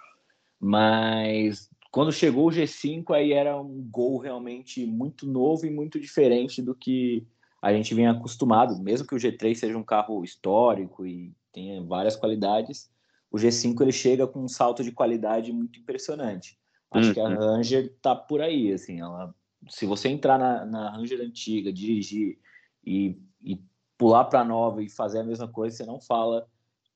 mas 0.58 1.68
quando 1.90 2.10
chegou 2.10 2.48
o 2.48 2.50
G5 2.50 3.14
aí 3.14 3.32
era 3.34 3.60
um 3.60 3.86
gol 3.90 4.18
realmente 4.18 4.86
muito 4.86 5.26
novo 5.26 5.66
e 5.66 5.70
muito 5.70 6.00
diferente 6.00 6.62
do 6.62 6.74
que 6.74 7.26
a 7.60 7.70
gente 7.72 7.94
vem 7.94 8.08
acostumado, 8.08 8.82
mesmo 8.82 9.06
que 9.06 9.14
o 9.14 9.18
G3 9.18 9.54
seja 9.54 9.76
um 9.76 9.84
carro 9.84 10.24
histórico 10.24 11.06
e 11.06 11.32
tenha 11.52 11.82
várias 11.82 12.16
qualidades, 12.16 12.90
o 13.30 13.36
G5 13.36 13.80
ele 13.82 13.92
chega 13.92 14.26
com 14.26 14.40
um 14.40 14.48
salto 14.48 14.82
de 14.82 14.90
qualidade 14.90 15.52
muito 15.52 15.78
impressionante. 15.78 16.58
Acho 16.90 17.08
uhum. 17.08 17.14
que 17.14 17.20
a 17.20 17.24
uhum. 17.24 17.36
Ranger 17.36 17.94
tá 18.00 18.14
por 18.16 18.40
aí, 18.40 18.72
assim, 18.72 19.00
ela 19.00 19.34
se 19.68 19.86
você 19.86 20.08
entrar 20.08 20.38
na, 20.38 20.64
na 20.64 20.90
Ranger 20.90 21.20
antiga, 21.20 21.72
dirigir 21.72 22.38
e, 22.84 23.18
e 23.42 23.60
pular 23.96 24.24
para 24.24 24.40
a 24.40 24.44
nova 24.44 24.82
e 24.82 24.88
fazer 24.88 25.20
a 25.20 25.24
mesma 25.24 25.48
coisa, 25.48 25.76
você 25.76 25.86
não 25.86 26.00
fala 26.00 26.48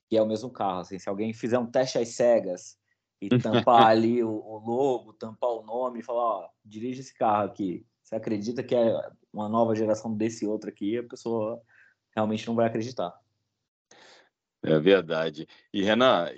que 0.09 0.17
é 0.17 0.23
o 0.23 0.27
mesmo 0.27 0.51
carro. 0.51 0.81
Assim, 0.81 0.99
se 0.99 1.09
alguém 1.09 1.33
fizer 1.33 1.59
um 1.59 1.67
teste 1.67 1.99
às 1.99 2.09
cegas 2.09 2.79
e 3.21 3.29
tampar 3.39 3.87
ali 3.87 4.23
o, 4.23 4.31
o, 4.31 4.59
logo, 4.59 5.13
tampar 5.13 5.51
o 5.51 5.63
nome 5.63 6.01
e 6.01 6.03
falar, 6.03 6.23
ó, 6.23 6.49
dirige 6.65 7.01
esse 7.01 7.15
carro 7.15 7.45
aqui, 7.45 7.85
você 8.03 8.17
acredita 8.17 8.63
que 8.63 8.75
é 8.75 8.95
uma 9.33 9.49
nova 9.49 9.75
geração 9.75 10.15
desse 10.15 10.47
outro 10.47 10.69
aqui, 10.69 10.99
a 10.99 11.03
pessoa 11.03 11.61
realmente 12.15 12.47
não 12.47 12.55
vai 12.55 12.67
acreditar. 12.67 13.13
É 14.63 14.79
verdade. 14.79 15.47
E 15.73 15.83
Renan, 15.83 16.29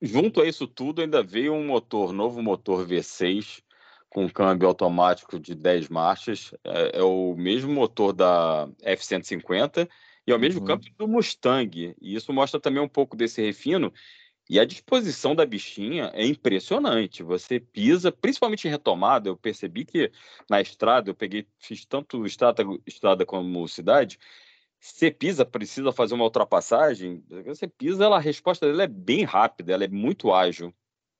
junto 0.00 0.40
a 0.40 0.46
isso 0.46 0.66
tudo, 0.66 1.02
ainda 1.02 1.22
veio 1.22 1.52
um 1.52 1.66
motor, 1.66 2.12
novo 2.12 2.42
motor 2.42 2.86
V6 2.86 3.62
com 4.10 4.28
câmbio 4.28 4.68
automático 4.68 5.38
de 5.38 5.54
10 5.54 5.88
marchas. 5.88 6.52
É, 6.64 6.98
é 6.98 7.02
o 7.02 7.34
mesmo 7.36 7.72
motor 7.72 8.12
da 8.12 8.68
F-150 8.82 9.88
e 10.26 10.32
é 10.32 10.34
o 10.34 10.38
mesmo 10.38 10.60
uhum. 10.60 10.66
câmbio 10.66 10.92
do 10.96 11.08
Mustang. 11.08 11.94
E 12.00 12.14
isso 12.14 12.32
mostra 12.32 12.60
também 12.60 12.82
um 12.82 12.88
pouco 12.88 13.16
desse 13.16 13.42
refino. 13.42 13.92
E 14.50 14.58
a 14.58 14.64
disposição 14.64 15.34
da 15.34 15.44
bichinha 15.44 16.10
é 16.14 16.24
impressionante. 16.24 17.22
Você 17.22 17.60
pisa, 17.60 18.10
principalmente 18.10 18.66
em 18.66 18.70
retomada. 18.70 19.28
Eu 19.28 19.36
percebi 19.36 19.84
que 19.84 20.10
na 20.48 20.60
estrada, 20.60 21.10
eu 21.10 21.14
peguei, 21.14 21.46
fiz 21.58 21.84
tanto 21.84 22.24
estrada, 22.24 22.64
estrada 22.86 23.26
como 23.26 23.68
cidade. 23.68 24.18
Você 24.80 25.10
pisa, 25.10 25.44
precisa 25.44 25.92
fazer 25.92 26.14
uma 26.14 26.24
ultrapassagem. 26.24 27.22
Você 27.44 27.68
pisa, 27.68 28.04
ela, 28.04 28.16
a 28.16 28.20
resposta 28.20 28.66
dela 28.66 28.84
é 28.84 28.86
bem 28.86 29.24
rápida, 29.24 29.74
ela 29.74 29.84
é 29.84 29.88
muito 29.88 30.32
ágil. 30.32 30.72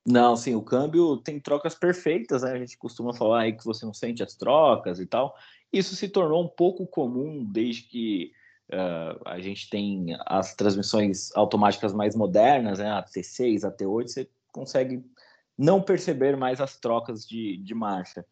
Não, 0.05 0.35
sim, 0.35 0.55
o 0.55 0.61
câmbio 0.61 1.17
tem 1.17 1.39
trocas 1.39 1.75
perfeitas, 1.75 2.43
né? 2.43 2.53
A 2.53 2.57
gente 2.57 2.77
costuma 2.77 3.13
falar 3.13 3.41
aí 3.41 3.53
que 3.53 3.65
você 3.65 3.85
não 3.85 3.93
sente 3.93 4.23
as 4.23 4.35
trocas 4.35 4.99
e 4.99 5.05
tal. 5.05 5.35
Isso 5.71 5.95
se 5.95 6.07
tornou 6.07 6.43
um 6.43 6.47
pouco 6.47 6.87
comum 6.87 7.45
desde 7.45 7.83
que 7.83 8.31
uh, 8.71 9.21
a 9.25 9.39
gente 9.39 9.69
tem 9.69 10.17
as 10.25 10.55
transmissões 10.55 11.35
automáticas 11.35 11.93
mais 11.93 12.15
modernas, 12.15 12.79
né? 12.79 12.89
A 12.91 13.03
T6, 13.03 13.63
a 13.63 13.71
T8, 13.71 14.07
você 14.07 14.29
consegue 14.51 15.03
não 15.57 15.81
perceber 15.81 16.37
mais 16.37 16.61
as 16.61 16.77
trocas 16.77 17.27
de, 17.27 17.57
de 17.57 17.75
marcha. 17.75 18.25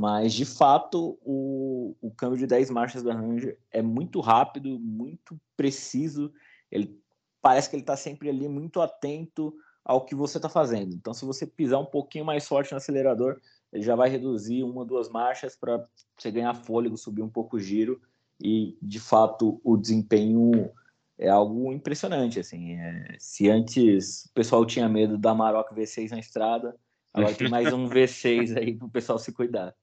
Mas, 0.00 0.32
de 0.32 0.44
fato, 0.44 1.18
o, 1.22 1.96
o 2.00 2.10
câmbio 2.12 2.38
de 2.38 2.46
10 2.46 2.70
marchas 2.70 3.02
da 3.02 3.12
Ranger 3.12 3.58
é 3.72 3.82
muito 3.82 4.20
rápido, 4.20 4.78
muito 4.78 5.38
preciso. 5.56 6.32
Ele 6.70 6.96
parece 7.42 7.68
que 7.68 7.74
ele 7.74 7.82
está 7.82 7.96
sempre 7.96 8.28
ali 8.28 8.48
muito 8.48 8.80
atento 8.80 9.52
ao 9.88 10.04
que 10.04 10.14
você 10.14 10.36
está 10.36 10.50
fazendo. 10.50 10.94
Então, 10.94 11.14
se 11.14 11.24
você 11.24 11.46
pisar 11.46 11.80
um 11.80 11.86
pouquinho 11.86 12.22
mais 12.22 12.46
forte 12.46 12.72
no 12.72 12.76
acelerador, 12.76 13.40
ele 13.72 13.82
já 13.82 13.96
vai 13.96 14.10
reduzir 14.10 14.62
uma, 14.62 14.84
duas 14.84 15.08
marchas 15.08 15.56
para 15.56 15.82
você 16.14 16.30
ganhar 16.30 16.52
fôlego, 16.52 16.98
subir 16.98 17.22
um 17.22 17.28
pouco 17.28 17.56
o 17.56 17.60
giro 17.60 17.98
e, 18.38 18.76
de 18.82 19.00
fato, 19.00 19.58
o 19.64 19.78
desempenho 19.78 20.70
é 21.18 21.30
algo 21.30 21.72
impressionante. 21.72 22.38
Assim, 22.38 22.74
é, 22.74 23.16
se 23.18 23.48
antes 23.48 24.26
o 24.26 24.34
pessoal 24.34 24.66
tinha 24.66 24.86
medo 24.90 25.16
da 25.16 25.34
Maroc 25.34 25.72
V6 25.72 26.10
na 26.10 26.18
estrada, 26.18 26.76
agora 27.12 27.34
tem 27.34 27.48
mais 27.48 27.72
um 27.72 27.88
V6 27.88 28.58
aí 28.58 28.74
para 28.76 28.86
o 28.86 28.90
pessoal 28.90 29.18
se 29.18 29.32
cuidar. 29.32 29.74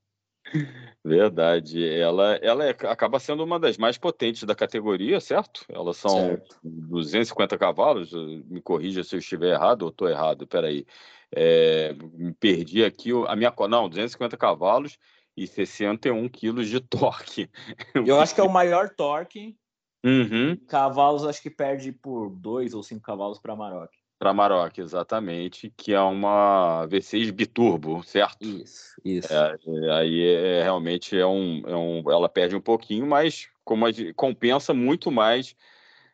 Verdade. 1.04 1.88
Ela, 1.88 2.36
ela 2.38 2.66
é, 2.66 2.70
acaba 2.70 3.20
sendo 3.20 3.44
uma 3.44 3.60
das 3.60 3.78
mais 3.78 3.98
potentes 3.98 4.44
da 4.44 4.56
categoria, 4.56 5.20
certo? 5.20 5.66
Elas 5.70 5.98
são 5.98 6.10
certo. 6.10 6.58
250 6.64 7.58
cavalos. 7.58 8.12
Me 8.48 8.62
corrija 8.62 9.04
se 9.04 9.16
eu 9.16 9.20
estiver 9.20 9.54
errado 9.54 9.84
ou 9.84 9.90
estou 9.90 10.10
errado. 10.10 10.48
Peraí. 10.48 10.86
É, 11.32 11.94
me 12.14 12.34
perdi 12.34 12.84
aqui. 12.84 13.12
A 13.28 13.36
minha. 13.36 13.54
Não, 13.70 13.88
250 13.88 14.36
cavalos 14.38 14.98
e 15.38 15.46
61 15.46 16.28
quilos 16.30 16.68
de 16.68 16.80
torque. 16.82 17.50
Eu 17.94 18.20
acho 18.20 18.34
que 18.34 18.42
é 18.42 18.44
o 18.44 18.50
maior 18.50 18.90
torque. 18.90 19.56
Uhum. 20.04 20.56
Cavalos, 20.68 21.26
acho 21.26 21.42
que 21.42 21.50
perde 21.50 21.92
por 21.92 22.30
dois 22.30 22.74
ou 22.74 22.84
cinco 22.84 23.02
cavalos 23.02 23.40
para 23.40 23.56
Maroc. 23.56 23.92
Para 24.26 24.34
Maroc, 24.34 24.80
exatamente, 24.80 25.72
que 25.78 25.94
é 25.94 26.02
uma 26.02 26.88
V6 26.88 27.32
biturbo, 27.32 28.02
certo? 28.02 28.44
Isso, 28.44 29.00
isso. 29.06 29.32
É, 29.32 29.56
é 29.68 29.92
aí 29.92 30.26
é, 30.26 30.64
realmente 30.64 31.16
é 31.16 31.28
um, 31.28 31.62
é 31.64 31.76
um, 31.76 32.12
ela 32.12 32.28
perde 32.28 32.56
um 32.56 32.60
pouquinho, 32.60 33.06
mas 33.06 33.48
como 33.64 33.86
a, 33.86 33.92
compensa 34.16 34.74
muito 34.74 35.12
mais 35.12 35.56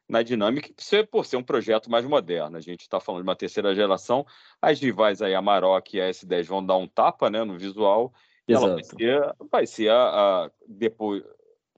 na 0.10 0.22
dinâmica, 0.22 0.68
por 1.10 1.26
ser 1.26 1.38
um 1.38 1.44
projeto 1.44 1.90
mais 1.90 2.06
moderno. 2.06 2.58
A 2.58 2.60
gente 2.60 2.82
está 2.82 3.00
falando 3.00 3.24
de 3.24 3.30
uma 3.30 3.36
terceira 3.38 3.74
geração, 3.74 4.26
as 4.62 4.82
rivais 4.82 5.22
aí, 5.22 5.34
a 5.34 5.42
Maroc 5.42 5.94
e 5.94 6.02
a 6.02 6.10
S10 6.10 6.44
vão 6.44 6.66
dar 6.66 6.76
um 6.76 6.90
tapa 6.90 7.30
né, 7.30 7.46
no 7.46 7.58
visual, 7.58 8.14
e 8.46 8.52
Exato. 8.52 8.66
ela 8.66 8.76
vai 8.76 8.84
ser, 8.84 9.36
vai 9.50 9.66
ser 9.66 9.90
a, 9.90 10.04
a, 10.04 10.52
depois, 10.68 11.24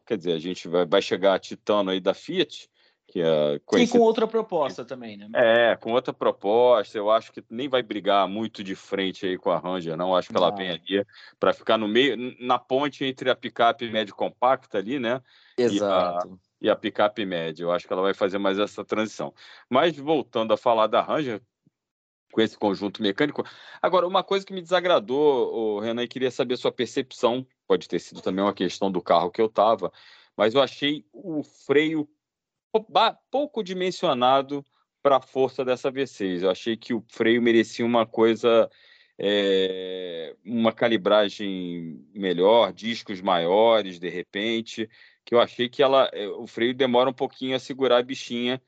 quer 0.03 0.17
dizer, 0.17 0.31
a 0.31 0.39
gente 0.39 0.67
vai, 0.67 0.83
vai 0.83 1.01
chegar 1.03 1.35
a 1.35 1.39
Titano 1.39 1.91
aí 1.91 1.99
da 1.99 2.15
Fiat, 2.15 2.71
que 3.13 3.21
é 3.21 3.59
E 3.77 3.87
com 3.87 3.99
outra 3.99 4.25
proposta 4.25 4.83
também, 4.83 5.15
né? 5.15 5.29
É, 5.35 5.75
com 5.75 5.91
outra 5.91 6.11
proposta. 6.11 6.97
Eu 6.97 7.11
acho 7.11 7.31
que 7.31 7.43
nem 7.47 7.69
vai 7.69 7.83
brigar 7.83 8.27
muito 8.27 8.63
de 8.63 8.73
frente 8.73 9.27
aí 9.27 9.37
com 9.37 9.51
a 9.51 9.59
Ranger, 9.59 9.95
não. 9.95 10.15
Acho 10.15 10.29
que 10.29 10.35
ela 10.35 10.49
vem 10.49 10.71
ali 10.71 11.05
para 11.39 11.53
ficar 11.53 11.77
no 11.77 11.87
meio, 11.87 12.17
na 12.39 12.57
ponte 12.57 13.05
entre 13.05 13.29
a 13.29 13.35
picape 13.35 13.87
médio 13.91 14.15
compacta 14.15 14.79
ali, 14.79 14.97
né? 14.97 15.21
Exato. 15.55 16.27
E 16.59 16.65
a, 16.65 16.69
e 16.69 16.69
a 16.71 16.75
picape 16.75 17.23
média. 17.23 17.63
Eu 17.63 17.71
acho 17.71 17.85
que 17.85 17.93
ela 17.93 18.01
vai 18.01 18.15
fazer 18.15 18.39
mais 18.39 18.57
essa 18.57 18.83
transição. 18.83 19.31
Mas 19.69 19.95
voltando 19.95 20.51
a 20.51 20.57
falar 20.57 20.87
da 20.87 20.99
Ranger, 20.99 21.39
com 22.31 22.41
esse 22.41 22.57
conjunto 22.57 22.99
mecânico. 23.03 23.45
Agora, 23.79 24.07
uma 24.07 24.23
coisa 24.23 24.43
que 24.43 24.53
me 24.53 24.61
desagradou, 24.61 25.77
Renan, 25.77 26.01
e 26.01 26.07
queria 26.07 26.31
saber 26.31 26.55
a 26.55 26.57
sua 26.57 26.71
percepção, 26.71 27.45
pode 27.67 27.87
ter 27.87 27.99
sido 27.99 28.21
também 28.21 28.43
uma 28.43 28.55
questão 28.55 28.91
do 28.91 29.03
carro 29.03 29.29
que 29.29 29.39
eu 29.39 29.45
estava, 29.45 29.93
mas 30.35 30.55
eu 30.55 30.63
achei 30.63 31.05
o 31.13 31.43
freio 31.43 32.09
pouco 33.31 33.63
dimensionado 33.63 34.63
para 35.01 35.17
a 35.17 35.21
força 35.21 35.65
dessa 35.65 35.91
V6. 35.91 36.43
Eu 36.43 36.49
achei 36.49 36.77
que 36.77 36.93
o 36.93 37.03
freio 37.09 37.41
merecia 37.41 37.85
uma 37.85 38.05
coisa, 38.05 38.69
é, 39.19 40.35
uma 40.45 40.71
calibragem 40.71 42.05
melhor, 42.13 42.71
discos 42.71 43.21
maiores, 43.21 43.99
de 43.99 44.09
repente, 44.09 44.89
que 45.25 45.35
eu 45.35 45.41
achei 45.41 45.67
que 45.67 45.83
ela, 45.83 46.09
eh, 46.13 46.27
o 46.27 46.47
freio 46.47 46.73
demora 46.73 47.09
um 47.09 47.13
pouquinho 47.13 47.55
a 47.55 47.59
segurar 47.59 47.97
a 47.97 48.03
bichinha 48.03 48.61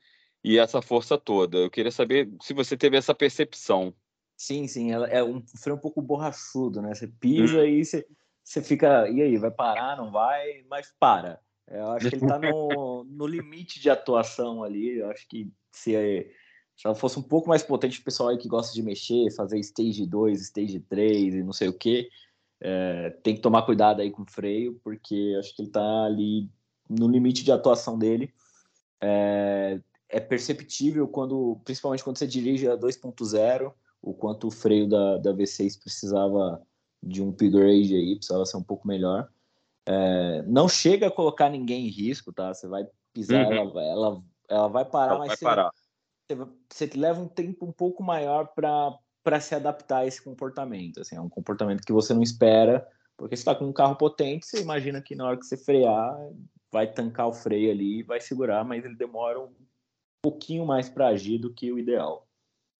e 0.44 0.58
essa 0.58 0.82
força 0.82 1.18
toda. 1.18 1.58
Eu 1.58 1.70
queria 1.70 1.90
saber 1.90 2.30
se 2.40 2.54
você 2.54 2.76
teve 2.76 2.96
essa 2.96 3.14
percepção. 3.14 3.94
Sim, 4.36 4.68
sim, 4.68 4.92
ela 4.92 5.08
é 5.08 5.24
um 5.24 5.42
freio 5.42 5.76
um 5.76 5.80
pouco 5.80 6.02
borrachudo, 6.02 6.82
né? 6.82 6.94
Você 6.94 7.08
pisa 7.08 7.60
hum. 7.60 7.64
e 7.64 7.84
você, 7.84 8.06
você 8.44 8.62
fica, 8.62 9.08
e 9.08 9.22
aí, 9.22 9.36
vai 9.38 9.50
parar, 9.50 9.96
não 9.96 10.10
vai, 10.10 10.62
mas 10.68 10.92
para. 11.00 11.40
Eu 11.68 11.90
acho 11.90 12.08
que 12.08 12.14
ele 12.14 12.24
está 12.24 12.38
no, 12.38 13.04
no 13.04 13.26
limite 13.26 13.80
de 13.80 13.90
atuação 13.90 14.62
ali. 14.62 14.98
Eu 14.98 15.10
acho 15.10 15.28
que 15.28 15.50
se, 15.72 15.92
se 16.76 16.86
ela 16.86 16.94
fosse 16.94 17.18
um 17.18 17.22
pouco 17.22 17.48
mais 17.48 17.62
potente, 17.62 18.00
o 18.00 18.04
pessoal 18.04 18.28
aí 18.28 18.38
que 18.38 18.48
gosta 18.48 18.72
de 18.72 18.82
mexer, 18.82 19.30
fazer 19.34 19.58
stage 19.58 20.06
2, 20.06 20.40
stage 20.42 20.80
3 20.80 21.34
e 21.34 21.42
não 21.42 21.52
sei 21.52 21.68
o 21.68 21.72
que, 21.72 22.08
é, 22.60 23.10
tem 23.22 23.34
que 23.34 23.40
tomar 23.40 23.62
cuidado 23.62 24.00
aí 24.00 24.10
com 24.10 24.22
o 24.22 24.30
freio, 24.30 24.80
porque 24.82 25.36
acho 25.38 25.54
que 25.54 25.62
ele 25.62 25.68
está 25.68 26.04
ali 26.04 26.48
no 26.88 27.08
limite 27.08 27.44
de 27.44 27.52
atuação 27.52 27.98
dele. 27.98 28.32
É, 29.00 29.80
é 30.08 30.20
perceptível 30.20 31.08
quando, 31.08 31.60
principalmente 31.64 32.04
quando 32.04 32.18
você 32.18 32.26
dirige 32.26 32.68
a 32.68 32.76
2.0, 32.76 33.72
o 34.00 34.14
quanto 34.14 34.46
o 34.46 34.50
freio 34.50 34.88
da, 34.88 35.18
da 35.18 35.34
V6 35.34 35.80
precisava 35.80 36.62
de 37.02 37.22
um 37.22 37.30
upgrade 37.30 37.94
aí, 37.94 38.14
precisava 38.16 38.46
ser 38.46 38.56
um 38.56 38.62
pouco 38.62 38.86
melhor. 38.86 39.28
É, 39.88 40.42
não 40.42 40.68
chega 40.68 41.06
a 41.06 41.10
colocar 41.10 41.48
ninguém 41.48 41.86
em 41.86 41.90
risco, 41.90 42.32
tá? 42.32 42.52
Você 42.52 42.66
vai 42.66 42.86
pisar, 43.14 43.46
uhum. 43.46 43.52
ela, 43.52 43.82
ela, 43.84 44.22
ela 44.48 44.68
vai 44.68 44.84
parar, 44.84 45.12
ela 45.12 45.18
mas 45.20 45.28
vai 45.28 45.36
você, 45.36 45.44
parar. 45.44 45.70
Você, 46.28 46.50
você 46.68 46.98
leva 46.98 47.20
um 47.20 47.28
tempo 47.28 47.64
um 47.64 47.72
pouco 47.72 48.02
maior 48.02 48.52
para 48.54 49.40
se 49.40 49.54
adaptar 49.54 49.98
a 49.98 50.06
esse 50.06 50.22
comportamento. 50.22 51.00
Assim, 51.00 51.16
é 51.16 51.20
um 51.20 51.28
comportamento 51.28 51.84
que 51.84 51.92
você 51.92 52.12
não 52.12 52.22
espera, 52.22 52.86
porque 53.16 53.36
você 53.36 53.40
está 53.40 53.54
com 53.54 53.64
um 53.64 53.72
carro 53.72 53.96
potente, 53.96 54.46
você 54.46 54.60
imagina 54.60 55.00
que 55.00 55.14
na 55.14 55.26
hora 55.26 55.36
que 55.36 55.46
você 55.46 55.56
frear, 55.56 56.16
vai 56.72 56.90
tancar 56.90 57.28
o 57.28 57.32
freio 57.32 57.70
ali 57.70 58.00
e 58.00 58.02
vai 58.02 58.20
segurar, 58.20 58.64
mas 58.64 58.84
ele 58.84 58.96
demora 58.96 59.40
um 59.40 59.54
pouquinho 60.20 60.66
mais 60.66 60.88
para 60.88 61.08
agir 61.08 61.38
do 61.38 61.52
que 61.52 61.72
o 61.72 61.78
ideal. 61.78 62.26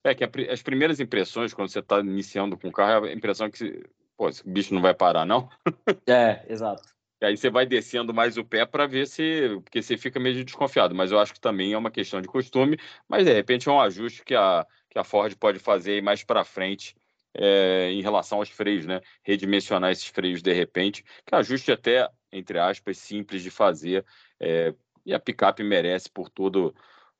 É 0.04 0.14
que 0.14 0.24
as 0.24 0.62
primeiras 0.62 1.00
impressões, 1.00 1.54
quando 1.54 1.68
você 1.68 1.80
está 1.80 2.00
iniciando 2.00 2.56
com 2.56 2.68
o 2.68 2.72
carro, 2.72 3.06
é 3.06 3.10
a 3.10 3.14
impressão 3.14 3.50
que 3.50 3.84
pô, 4.16 4.28
esse 4.28 4.48
bicho 4.48 4.74
não 4.74 4.82
vai 4.82 4.94
parar, 4.94 5.24
não? 5.26 5.48
É, 6.06 6.44
exato. 6.48 6.95
E 7.20 7.24
aí 7.24 7.36
você 7.36 7.48
vai 7.48 7.64
descendo 7.64 8.12
mais 8.12 8.36
o 8.36 8.44
pé 8.44 8.66
para 8.66 8.86
ver 8.86 9.06
se. 9.06 9.48
Porque 9.64 9.82
você 9.82 9.96
fica 9.96 10.20
meio 10.20 10.44
desconfiado. 10.44 10.94
Mas 10.94 11.10
eu 11.10 11.18
acho 11.18 11.32
que 11.32 11.40
também 11.40 11.72
é 11.72 11.78
uma 11.78 11.90
questão 11.90 12.20
de 12.20 12.28
costume. 12.28 12.78
Mas 13.08 13.24
de 13.24 13.32
repente 13.32 13.68
é 13.68 13.72
um 13.72 13.80
ajuste 13.80 14.22
que 14.24 14.34
a, 14.34 14.66
que 14.90 14.98
a 14.98 15.04
Ford 15.04 15.34
pode 15.36 15.58
fazer 15.58 16.02
mais 16.02 16.22
para 16.22 16.44
frente 16.44 16.94
é, 17.34 17.90
em 17.90 18.02
relação 18.02 18.38
aos 18.38 18.50
freios, 18.50 18.86
né? 18.86 19.00
Redimensionar 19.22 19.90
esses 19.90 20.06
freios 20.06 20.42
de 20.42 20.52
repente. 20.52 21.04
Que 21.24 21.34
ajuste 21.34 21.72
até, 21.72 22.08
entre 22.30 22.58
aspas, 22.58 22.98
simples 22.98 23.42
de 23.42 23.50
fazer. 23.50 24.04
É, 24.38 24.74
e 25.04 25.14
a 25.14 25.20
picape 25.20 25.62
merece 25.62 26.10
por 26.10 26.28
todo. 26.28 26.74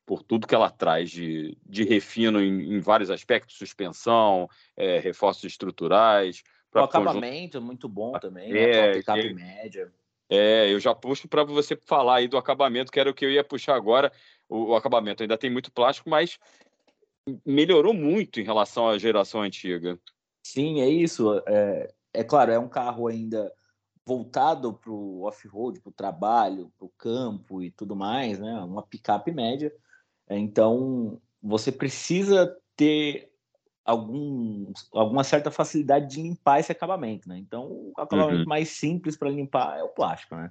Por 0.05 0.23
tudo 0.23 0.47
que 0.47 0.55
ela 0.55 0.71
traz 0.71 1.11
de, 1.11 1.59
de 1.67 1.83
refino 1.83 2.41
em, 2.41 2.77
em 2.77 2.79
vários 2.79 3.11
aspectos, 3.11 3.59
suspensão, 3.59 4.49
é, 4.77 5.01
reforços 5.01 5.43
estruturais, 5.43 6.45
o 6.81 6.85
acabamento 6.85 7.23
conjunto... 7.23 7.57
é 7.57 7.61
muito 7.61 7.89
bom 7.89 8.13
também, 8.19 8.53
né? 8.53 8.61
é, 8.61 8.87
né? 8.89 8.93
picape 8.95 9.35
média. 9.35 9.93
É, 10.29 10.73
eu 10.73 10.81
já 10.81 10.95
puxo 10.95 11.29
para 11.29 11.45
você 11.45 11.77
falar 11.77 12.17
aí 12.17 12.29
do 12.29 12.37
acabamento, 12.37 12.91
que 12.91 12.99
era 12.99 13.11
o 13.11 13.15
que 13.15 13.25
eu 13.25 13.31
ia 13.31 13.45
puxar 13.45 13.77
agora. 13.77 14.13
O, 14.49 14.71
o 14.71 14.77
acabamento 14.77 15.23
ainda 15.23 15.39
tem 15.39 15.51
muito 15.51 15.71
plástico, 15.71 16.11
mas 16.11 16.39
melhorou 17.45 17.95
muito 17.95 18.41
em 18.41 18.45
relação 18.45 18.89
à 18.89 18.99
geração 18.99 19.43
antiga. 19.43 19.99
Sim, 20.43 20.81
é 20.81 20.89
isso. 20.89 21.43
É, 21.47 21.93
é 22.13 22.25
claro, 22.25 22.53
é 22.53 22.59
um 22.59 22.69
carro 22.69 23.07
ainda 23.09 23.53
voltado 24.05 24.73
para 24.73 24.91
o 24.93 25.23
off-road, 25.23 25.81
para 25.81 25.91
o 25.91 25.95
trabalho, 25.95 26.73
para 26.79 26.87
o 26.87 26.93
campo 26.97 27.63
e 27.63 27.71
tudo 27.71 27.97
mais, 27.97 28.39
né? 28.39 28.55
Uma 28.61 28.83
picape 28.83 29.33
média. 29.33 29.73
Então, 30.31 31.21
você 31.43 31.73
precisa 31.73 32.57
ter 32.77 33.33
algum, 33.87 34.73
alguma 34.93 35.23
certa 35.23 35.51
facilidade 35.51 36.15
de 36.15 36.23
limpar 36.23 36.61
esse 36.61 36.73
acabamento, 36.73 37.29
né? 37.29 37.39
Então, 37.39 37.67
o 37.67 37.93
acabamento 37.97 38.41
uhum. 38.41 38.49
mais 38.49 38.69
simples 38.71 39.17
para 39.17 39.31
limpar 39.31 39.79
é 39.79 39.83
o 39.83 39.89
plástico, 39.89 40.35
né? 40.35 40.51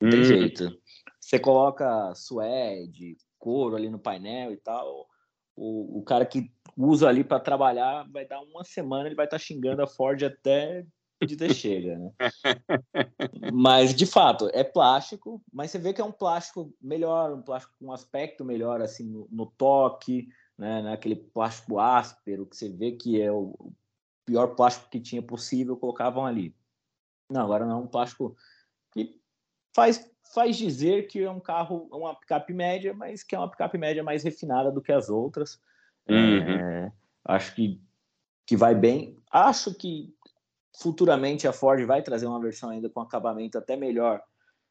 Não 0.00 0.08
tem 0.08 0.20
uhum. 0.20 0.24
jeito. 0.24 0.78
Você 1.20 1.38
coloca 1.38 2.14
suede, 2.14 3.16
couro 3.38 3.76
ali 3.76 3.90
no 3.90 3.98
painel 3.98 4.52
e 4.52 4.56
tal, 4.56 5.06
o, 5.54 5.98
o 5.98 6.02
cara 6.02 6.24
que 6.24 6.50
usa 6.76 7.08
ali 7.08 7.22
para 7.22 7.38
trabalhar 7.38 8.06
vai 8.10 8.26
dar 8.26 8.40
uma 8.40 8.64
semana, 8.64 9.06
ele 9.06 9.14
vai 9.14 9.26
estar 9.26 9.38
tá 9.38 9.42
xingando 9.42 9.82
a 9.82 9.86
Ford 9.86 10.22
até 10.22 10.86
de 11.26 11.54
chega, 11.54 11.98
né? 11.98 12.12
mas 13.52 13.94
de 13.94 14.06
fato 14.06 14.48
é 14.54 14.64
plástico, 14.64 15.42
mas 15.52 15.70
você 15.70 15.78
vê 15.78 15.92
que 15.92 16.00
é 16.00 16.04
um 16.04 16.12
plástico 16.12 16.72
melhor, 16.80 17.34
um 17.34 17.42
plástico 17.42 17.74
com 17.78 17.86
um 17.86 17.92
aspecto 17.92 18.42
melhor 18.42 18.80
assim 18.80 19.04
no, 19.04 19.28
no 19.30 19.46
toque, 19.46 20.28
né? 20.60 20.82
Naquele 20.82 21.16
plástico 21.16 21.78
áspero 21.80 22.44
que 22.44 22.54
você 22.54 22.68
vê 22.68 22.92
que 22.92 23.20
é 23.20 23.32
o 23.32 23.72
pior 24.26 24.48
plástico 24.48 24.90
que 24.90 25.00
tinha 25.00 25.22
possível 25.22 25.74
colocavam 25.74 26.26
ali. 26.26 26.54
Não, 27.30 27.40
agora 27.40 27.64
não 27.64 27.78
é 27.78 27.82
um 27.82 27.86
plástico 27.86 28.36
que 28.92 29.18
faz 29.74 30.06
faz 30.34 30.56
dizer 30.56 31.08
que 31.08 31.24
é 31.24 31.30
um 31.30 31.40
carro, 31.40 31.88
uma 31.90 32.14
picape 32.14 32.52
média, 32.52 32.94
mas 32.94 33.24
que 33.24 33.34
é 33.34 33.38
uma 33.38 33.50
picape 33.50 33.76
média 33.78 34.02
mais 34.02 34.22
refinada 34.22 34.70
do 34.70 34.82
que 34.82 34.92
as 34.92 35.08
outras. 35.08 35.60
Uhum. 36.08 36.38
É, 36.38 36.92
acho 37.24 37.54
que, 37.54 37.82
que 38.46 38.56
vai 38.56 38.74
bem. 38.74 39.16
Acho 39.32 39.74
que 39.74 40.14
futuramente 40.78 41.48
a 41.48 41.52
Ford 41.52 41.84
vai 41.84 42.00
trazer 42.02 42.26
uma 42.26 42.38
versão 42.38 42.70
ainda 42.70 42.88
com 42.88 43.00
acabamento 43.00 43.58
até 43.58 43.76
melhor, 43.76 44.22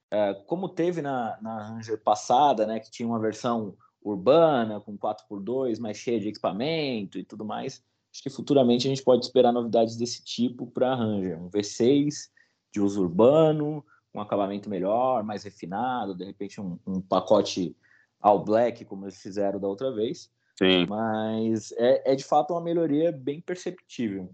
é, 0.09 0.33
como 0.45 0.69
teve 0.69 1.01
na, 1.01 1.37
na 1.41 1.67
Ranger 1.67 2.01
passada, 2.01 2.65
né, 2.65 2.79
que 2.79 2.89
tinha 2.89 3.07
uma 3.07 3.19
versão 3.19 3.75
urbana, 4.01 4.79
com 4.79 4.97
4x2, 4.97 5.79
mais 5.79 5.97
cheia 5.97 6.19
de 6.19 6.29
equipamento 6.29 7.19
e 7.19 7.23
tudo 7.23 7.45
mais. 7.45 7.83
Acho 8.11 8.23
que 8.23 8.29
futuramente 8.29 8.87
a 8.87 8.89
gente 8.89 9.03
pode 9.03 9.25
esperar 9.25 9.51
novidades 9.51 9.95
desse 9.95 10.23
tipo 10.23 10.67
para 10.67 10.91
a 10.91 10.95
Ranger. 10.95 11.41
Um 11.41 11.49
V6 11.49 12.29
de 12.71 12.81
uso 12.81 13.01
urbano, 13.01 13.83
um 14.13 14.21
acabamento 14.21 14.69
melhor, 14.69 15.23
mais 15.23 15.43
refinado, 15.43 16.15
de 16.15 16.25
repente 16.25 16.59
um, 16.59 16.79
um 16.85 17.01
pacote 17.01 17.75
all 18.19 18.43
black, 18.43 18.83
como 18.85 19.05
eles 19.05 19.21
fizeram 19.21 19.59
da 19.59 19.67
outra 19.67 19.91
vez. 19.91 20.31
Sim. 20.57 20.85
Mas 20.87 21.71
é, 21.73 22.13
é 22.13 22.15
de 22.15 22.23
fato 22.23 22.53
uma 22.53 22.61
melhoria 22.61 23.11
bem 23.11 23.39
perceptível. 23.39 24.29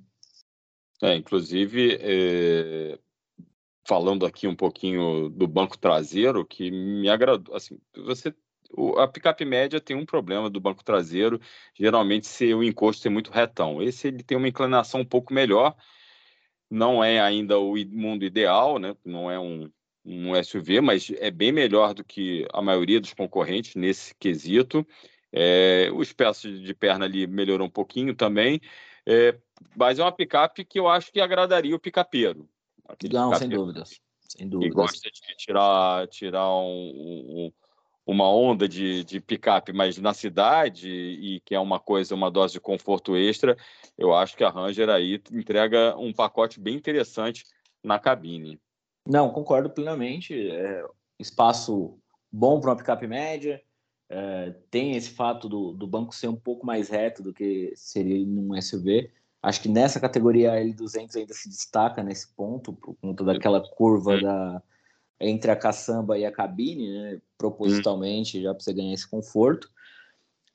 É, 1.01 1.15
inclusive, 1.15 1.98
é, 2.01 2.98
falando 3.86 4.25
aqui 4.25 4.48
um 4.48 4.55
pouquinho 4.55 5.29
do 5.29 5.48
banco 5.48 5.77
traseiro, 5.77 6.45
que 6.45 6.72
me 6.72 7.10
agradou. 7.10 7.55
Assim, 7.55 7.77
você, 7.95 8.34
a 8.98 9.08
picape 9.08 9.46
média 9.46 9.79
tem 9.79 9.96
um 9.96 10.05
problema 10.05 10.50
do 10.50 10.60
banco 10.60 10.84
traseiro, 10.84 11.39
geralmente 11.74 12.27
se 12.27 12.53
o 12.53 12.63
encosto 12.63 13.01
ser 13.01 13.10
muito 13.10 13.32
retão. 13.32 13.82
Esse 13.82 14.08
ele 14.08 14.24
tem 14.24 14.38
uma 14.38 14.48
inclinação 14.48 15.01
um 15.01 15.05
pouco 15.05 15.34
melhor, 15.34 15.75
não 16.70 17.03
é 17.03 17.20
ainda 17.20 17.60
o 17.60 17.75
mundo 17.88 18.25
ideal, 18.25 18.79
né? 18.79 18.96
Não 19.03 19.29
é 19.29 19.39
um, 19.39 19.70
um 20.03 20.36
SUV, 20.36 20.82
mas 20.82 21.12
é 21.20 21.32
bem 21.32 21.51
melhor 21.51 21.94
do 21.94 22.03
que 22.03 22.46
a 22.51 22.62
maioria 22.62 23.00
dos 23.00 23.13
concorrentes 23.13 23.75
nesse 23.75 24.13
quesito. 24.15 24.86
É, 25.32 25.89
os 25.94 26.13
peças 26.13 26.62
de 26.62 26.74
perna 26.74 27.05
ali 27.05 27.27
melhorou 27.27 27.67
um 27.67 27.72
pouquinho 27.72 28.15
também. 28.15 28.62
É, 29.05 29.38
mas 29.75 30.00
é 30.00 30.03
uma 30.03 30.12
picape 30.12 30.65
que 30.65 30.79
eu 30.79 30.88
acho 30.88 31.12
que 31.12 31.20
agradaria 31.20 31.75
o 31.75 31.79
picapeiro. 31.79 32.50
Não, 32.88 33.29
picapeiro 33.29 33.38
sem 33.38 33.50
dúvidas. 33.50 34.01
Sem 34.20 34.50
dúvidas. 34.50 34.74
Que 34.74 34.75
gosta 34.75 35.10
de 35.12 35.36
tirar, 35.38 36.08
tirar 36.08 36.50
um, 36.50 37.46
um, 37.46 37.51
uma 38.05 38.29
onda 38.29 38.67
de, 38.67 39.03
de 39.03 39.19
picape, 39.19 39.74
mas 39.74 39.97
na 39.97 40.13
cidade, 40.13 40.88
e 40.89 41.39
que 41.41 41.56
é 41.56 41.60
uma 41.60 41.80
coisa, 41.80 42.13
uma 42.13 42.30
dose 42.30 42.53
de 42.53 42.60
conforto 42.60 43.15
extra, 43.15 43.58
eu 43.97 44.13
acho 44.13 44.38
que 44.38 44.43
a 44.43 44.49
Ranger 44.49 44.89
aí 44.89 45.21
entrega 45.32 45.95
um 45.97 46.13
pacote 46.13 46.60
bem 46.60 46.75
interessante 46.75 47.45
na 47.84 47.97
cabine. 47.97 48.60
Não, 49.08 49.32
concordo 49.32 49.69
plenamente. 49.69 50.49
É, 50.51 50.84
espaço 51.19 51.97
bom 52.32 52.60
para 52.60 52.71
uma 52.71 52.77
picape 52.77 53.08
média, 53.08 53.62
é, 54.10 54.53
tem 54.69 54.95
esse 54.95 55.12
fato 55.12 55.49
do, 55.49 55.73
do 55.73 55.88
banco 55.88 56.13
ser 56.13 56.27
um 56.27 56.36
pouco 56.36 56.65
mais 56.65 56.89
reto 56.89 57.23
do 57.23 57.34
que 57.34 57.71
seria 57.75 58.23
num 58.25 58.60
SUV. 58.62 59.12
Acho 59.41 59.62
que 59.62 59.69
nessa 59.69 59.99
categoria 59.99 60.53
a 60.53 60.60
L200 60.60 61.15
ainda 61.15 61.34
se 61.34 61.49
destaca 61.49 62.03
nesse 62.03 62.34
ponto, 62.36 62.73
por 62.73 62.95
conta 62.95 63.23
daquela 63.23 63.62
curva 63.62 64.19
da, 64.19 64.62
entre 65.19 65.51
a 65.51 65.56
caçamba 65.56 66.17
e 66.17 66.25
a 66.25 66.32
cabine, 66.32 66.91
né, 66.91 67.21
propositalmente, 67.38 68.41
já 68.41 68.54
para 68.54 68.63
você 68.63 68.73
ganhar 68.73 68.93
esse 68.93 69.10
conforto. 69.10 69.69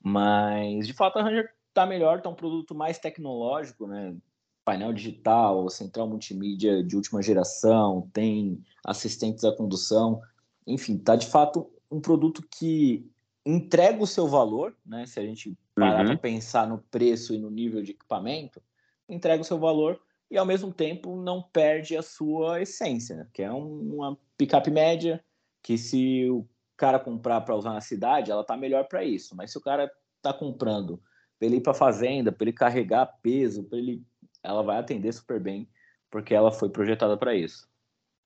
Mas, 0.02 0.86
de 0.86 0.92
fato, 0.92 1.18
a 1.18 1.22
Ranger 1.22 1.50
está 1.68 1.86
melhor, 1.86 2.18
está 2.18 2.28
um 2.28 2.34
produto 2.34 2.74
mais 2.74 2.98
tecnológico, 2.98 3.86
né? 3.86 4.16
painel 4.64 4.92
digital, 4.92 5.68
central 5.68 6.08
multimídia 6.08 6.82
de 6.82 6.94
última 6.94 7.22
geração, 7.22 8.08
tem 8.12 8.62
assistentes 8.84 9.44
à 9.44 9.52
condução, 9.52 10.20
enfim, 10.66 10.96
está 10.96 11.16
de 11.16 11.26
fato 11.26 11.70
um 11.90 12.00
produto 12.00 12.42
que 12.48 13.10
entrega 13.44 14.02
o 14.02 14.06
seu 14.06 14.28
valor, 14.28 14.76
né? 14.84 15.06
Se 15.06 15.18
a 15.18 15.22
gente 15.24 15.56
parar 15.74 16.00
uhum. 16.00 16.06
para 16.06 16.18
pensar 16.18 16.68
no 16.68 16.78
preço 16.90 17.34
e 17.34 17.38
no 17.38 17.50
nível 17.50 17.82
de 17.82 17.92
equipamento, 17.92 18.62
entrega 19.08 19.42
o 19.42 19.44
seu 19.44 19.58
valor 19.58 20.00
e 20.30 20.38
ao 20.38 20.46
mesmo 20.46 20.72
tempo 20.72 21.16
não 21.16 21.42
perde 21.42 21.96
a 21.96 22.02
sua 22.02 22.60
essência, 22.62 23.16
né? 23.16 23.26
que 23.32 23.42
é 23.42 23.52
um, 23.52 23.96
uma 23.96 24.18
picape 24.38 24.70
média 24.70 25.22
que 25.62 25.76
se 25.76 26.28
o 26.30 26.46
cara 26.76 26.98
comprar 26.98 27.40
para 27.42 27.56
usar 27.56 27.72
na 27.72 27.80
cidade, 27.80 28.30
ela 28.30 28.44
tá 28.44 28.56
melhor 28.56 28.84
para 28.84 29.04
isso. 29.04 29.34
Mas 29.36 29.50
se 29.50 29.58
o 29.58 29.60
cara 29.60 29.90
tá 30.22 30.32
comprando 30.32 31.02
para 31.38 31.46
ele 31.46 31.56
ir 31.56 31.60
para 31.60 31.74
fazenda, 31.74 32.30
para 32.30 32.44
ele 32.44 32.52
carregar 32.52 33.06
peso, 33.22 33.64
para 33.64 33.78
ele, 33.78 34.02
ela 34.42 34.62
vai 34.62 34.78
atender 34.78 35.12
super 35.12 35.40
bem 35.40 35.68
porque 36.10 36.34
ela 36.34 36.50
foi 36.50 36.68
projetada 36.68 37.16
para 37.16 37.34
isso. 37.34 37.68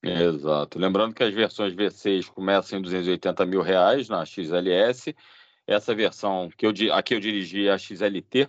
Exato. 0.03 0.79
Lembrando 0.79 1.15
que 1.15 1.23
as 1.23 1.33
versões 1.33 1.75
V6 1.75 2.29
começam 2.29 2.79
em 2.79 2.83
280 2.83 3.47
mil 3.47 3.63
reais 3.63 4.09
na 4.09 4.25
XLS. 4.25 5.15
Essa 5.67 5.95
versão 5.95 6.51
que 6.57 6.67
eu 6.67 6.73
aqui 6.93 7.15
eu 7.15 7.21
dirigi 7.21 7.69
é 7.69 7.73
a 7.73 7.79
XLT, 7.79 8.49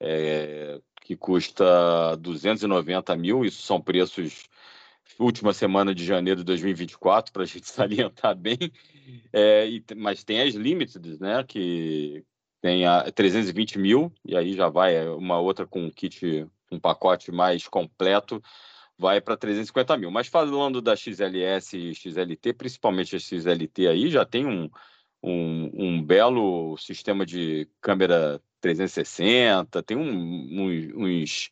é, 0.00 0.80
que 1.04 1.14
custa 1.14 2.16
290 2.16 3.14
mil. 3.16 3.44
Isso 3.44 3.62
são 3.62 3.80
preços 3.80 4.48
última 5.18 5.52
semana 5.52 5.94
de 5.94 6.04
janeiro 6.04 6.40
de 6.40 6.44
2024 6.44 7.32
para 7.32 7.42
a 7.42 7.46
gente 7.46 7.68
salientar 7.70 8.34
bem. 8.34 8.58
É, 9.32 9.68
e, 9.68 9.84
mas 9.94 10.24
tem 10.24 10.40
as 10.40 10.54
limited, 10.54 11.20
né? 11.20 11.44
Que 11.44 12.24
tem 12.60 12.86
a 12.86 13.12
320 13.12 13.78
mil 13.78 14.10
e 14.24 14.34
aí 14.34 14.54
já 14.54 14.68
vai 14.70 14.96
é, 14.96 15.08
uma 15.10 15.38
outra 15.38 15.66
com 15.66 15.84
um 15.84 15.90
kit, 15.90 16.46
um 16.72 16.80
pacote 16.80 17.30
mais 17.30 17.68
completo 17.68 18.42
vai 18.98 19.20
para 19.20 19.36
350 19.36 19.98
mil. 19.98 20.10
Mas 20.10 20.28
falando 20.28 20.80
da 20.80 20.96
XLS 20.96 21.76
e 21.76 21.94
XLT, 21.94 22.54
principalmente 22.54 23.14
a 23.14 23.18
XLT 23.18 23.88
aí, 23.88 24.08
já 24.08 24.24
tem 24.24 24.46
um, 24.46 24.70
um, 25.22 25.70
um 25.74 26.02
belo 26.02 26.78
sistema 26.78 27.26
de 27.26 27.68
câmera 27.80 28.40
360, 28.64 29.82
tem 29.82 29.96
um, 29.96 30.10
um, 30.10 31.04
uns 31.04 31.50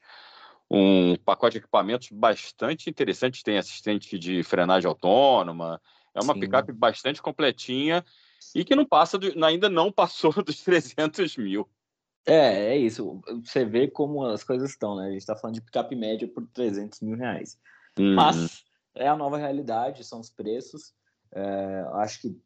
um 0.71 1.15
pacote 1.17 1.53
de 1.53 1.59
equipamentos 1.59 2.09
bastante 2.11 2.89
interessante, 2.89 3.45
tem 3.45 3.59
assistente 3.59 4.19
de 4.19 4.43
frenagem 4.43 4.89
autônoma, 4.89 5.79
é 6.15 6.21
uma 6.23 6.33
Sim. 6.33 6.41
picape 6.41 6.73
bastante 6.73 7.21
completinha 7.21 8.03
e 8.55 8.65
que 8.65 8.75
não 8.75 8.87
passa 8.87 9.19
do, 9.19 9.45
ainda 9.45 9.69
não 9.69 9.93
passou 9.93 10.33
dos 10.43 10.63
300 10.65 11.37
mil. 11.37 11.69
É, 12.25 12.71
é 12.71 12.77
isso. 12.79 13.21
Você 13.45 13.65
vê 13.67 13.89
como 13.89 14.25
as 14.25 14.43
coisas 14.43 14.71
estão, 14.71 14.97
né? 14.97 15.09
A 15.09 15.11
gente 15.11 15.19
está 15.19 15.37
falando 15.37 15.57
de 15.57 15.61
picape 15.61 15.95
média 15.95 16.27
por 16.27 16.47
300 16.55 17.01
mil 17.01 17.17
reais. 17.17 17.59
Uhum. 17.99 18.15
Mas 18.15 18.65
é 18.95 19.09
a 19.09 19.17
nova 19.17 19.37
realidade, 19.37 20.05
são 20.05 20.21
os 20.21 20.31
preços. 20.31 20.95
É, 21.35 21.85
acho 21.95 22.23
que 22.23 22.41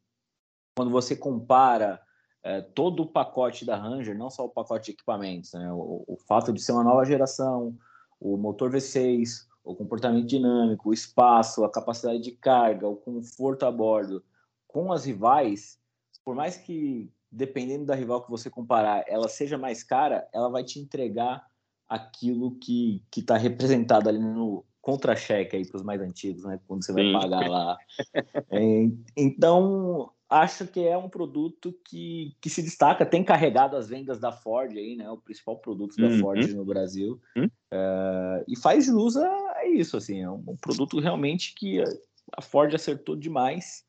quando 0.77 0.91
você 0.91 1.15
compara 1.15 2.01
é, 2.47 2.61
todo 2.61 3.03
o 3.03 3.07
pacote 3.07 3.65
da 3.65 3.77
Ranger, 3.77 4.17
não 4.17 4.31
só 4.31 4.45
o 4.45 4.49
pacote 4.49 4.87
de 4.87 4.91
equipamentos, 4.93 5.53
né? 5.53 5.73
o, 5.73 6.05
o 6.07 6.17
fato 6.17 6.53
de 6.53 6.63
ser 6.63 6.71
uma 6.71 6.85
nova 6.85 7.05
geração, 7.05 7.77
o 8.21 8.37
motor 8.37 8.71
V6, 8.71 9.47
o 9.65 9.75
comportamento 9.75 10.27
dinâmico, 10.27 10.91
o 10.91 10.95
espaço, 10.95 11.65
a 11.65 11.71
capacidade 11.71 12.21
de 12.21 12.31
carga, 12.31 12.87
o 12.87 12.95
conforto 12.95 13.67
a 13.67 13.73
bordo, 13.73 14.23
com 14.69 14.93
as 14.93 15.05
rivais, 15.05 15.81
por 16.25 16.37
mais 16.37 16.57
que 16.57 17.11
dependendo 17.33 17.85
da 17.85 17.97
rival 17.97 18.23
que 18.23 18.31
você 18.31 18.49
comparar, 18.49 19.05
ela 19.09 19.29
seja 19.29 19.59
mais 19.59 19.83
cara, 19.83 20.29
ela 20.33 20.49
vai 20.49 20.63
te 20.63 20.79
entregar 20.79 21.45
aquilo 21.89 22.53
que 22.59 23.03
que 23.11 23.21
está 23.21 23.37
representado 23.37 24.09
ali 24.09 24.21
no 24.21 24.65
contra-cheque 24.81 25.57
aí 25.57 25.67
para 25.67 25.79
os 25.79 25.83
mais 25.83 26.01
antigos, 26.01 26.45
né? 26.45 26.61
Quando 26.69 26.85
você 26.85 26.93
vai 26.93 27.03
Sim. 27.03 27.13
pagar 27.13 27.49
lá. 27.49 27.77
É, 28.49 28.89
então 29.17 30.13
acho 30.29 30.67
que 30.67 30.81
é 30.87 30.97
um 30.97 31.09
produto 31.09 31.73
que, 31.85 32.37
que 32.41 32.51
se 32.51 32.63
destaca, 32.63 33.07
tem 33.07 33.23
carregado 33.25 33.77
as 33.77 33.89
vendas 33.89 34.19
da 34.19 34.33
Ford 34.33 34.73
aí, 34.77 34.97
né? 34.97 35.09
O 35.11 35.19
principal 35.19 35.59
produto 35.59 35.97
da 35.97 36.09
uhum. 36.09 36.19
Ford 36.19 36.55
no 36.55 36.65
Brasil. 36.65 37.21
Uhum. 37.37 37.45
Uh, 37.45 38.45
e 38.49 38.57
faz 38.57 38.87
jus 38.87 39.17
a 39.17 39.67
isso, 39.67 39.97
assim, 39.97 40.23
é 40.23 40.31
um 40.31 40.57
produto 40.57 40.99
realmente 40.99 41.55
que 41.55 41.83
a 42.37 42.43
Ford 42.43 42.75
acertou 42.75 43.17
demais. 43.17 43.85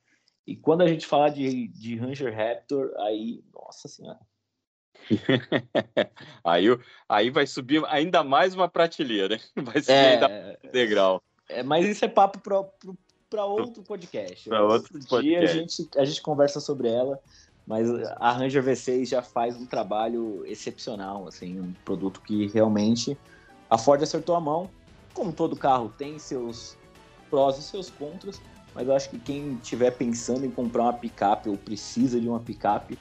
E 0.46 0.56
quando 0.56 0.82
a 0.82 0.88
gente 0.88 1.06
falar 1.06 1.30
de, 1.30 1.68
de 1.68 1.96
Ranger 1.96 2.34
Raptor, 2.34 2.94
aí, 3.00 3.44
nossa 3.54 3.88
senhora. 3.88 4.20
aí, 6.44 6.66
aí 7.08 7.30
vai 7.30 7.46
subir 7.46 7.84
ainda 7.88 8.24
mais 8.24 8.56
uma 8.56 8.70
prateleira. 8.70 9.40
Vai 9.56 9.82
subir 9.82 9.94
é, 9.94 10.14
ainda 10.14 10.30
mais 10.30 10.58
um 10.64 10.72
degrau. 10.72 11.24
É, 11.50 11.64
mas 11.64 11.86
isso 11.86 12.06
é 12.06 12.08
papo 12.08 12.40
para 12.40 12.64
outro 13.36 13.84
podcast. 13.84 14.48
Para 14.48 14.64
outro, 14.64 14.96
outro 14.96 15.10
podcast. 15.10 15.22
dia 15.22 15.40
a 15.42 15.46
gente, 15.46 15.90
a 15.98 16.06
gente 16.06 16.22
conversa 16.22 16.60
sobre 16.60 16.90
ela. 16.90 17.20
Mas 17.68 17.90
a 18.16 18.32
Ranger 18.32 18.64
V6 18.64 19.10
já 19.10 19.22
faz 19.22 19.58
um 19.58 19.66
trabalho 19.66 20.42
excepcional, 20.46 21.28
assim, 21.28 21.60
um 21.60 21.74
produto 21.84 22.22
que 22.22 22.48
realmente 22.48 23.18
a 23.70 23.78
Ford 23.78 24.02
acertou 24.02 24.36
a 24.36 24.40
mão. 24.40 24.70
Como 25.14 25.34
todo 25.34 25.54
carro 25.54 25.94
tem 25.98 26.18
seus 26.18 26.78
prós 27.30 27.58
e 27.58 27.62
seus 27.62 27.90
contras, 27.90 28.42
mas 28.74 28.88
eu 28.88 28.96
acho 28.96 29.10
que 29.10 29.20
quem 29.20 29.56
estiver 29.56 29.92
pensando 29.92 30.46
em 30.46 30.52
comprar 30.52 30.84
uma 30.84 30.94
picape 30.94 31.50
ou 31.50 31.58
precisa 31.58 32.22
de 32.22 32.30
uma 32.30 32.40
picape, 32.40 32.98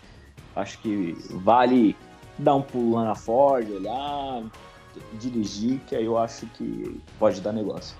acho 0.56 0.80
que 0.80 1.12
vale 1.30 1.96
dar 2.38 2.56
um 2.56 2.62
pulo 2.62 2.96
lá 2.96 3.04
na 3.04 3.14
Ford, 3.14 3.70
olhar, 3.70 4.42
dirigir, 5.20 5.78
que 5.86 5.94
aí 5.94 6.06
eu 6.06 6.18
acho 6.18 6.46
que 6.48 7.00
pode 7.20 7.40
dar 7.40 7.52
negócio. 7.52 7.96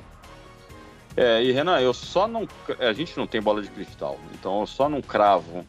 É, 1.16 1.42
e 1.42 1.50
Renan, 1.50 1.81
eu 1.81 1.94
só 1.94 2.29
não. 2.29 2.46
A 2.79 2.92
gente 2.92 3.16
não 3.16 3.26
tem 3.26 3.40
bola 3.40 3.62
de 3.62 3.68
cristal, 3.68 4.18
então 4.35 4.61
eu 4.61 4.66
só 4.66 4.88
não 4.88 5.00
cravo 5.00 5.64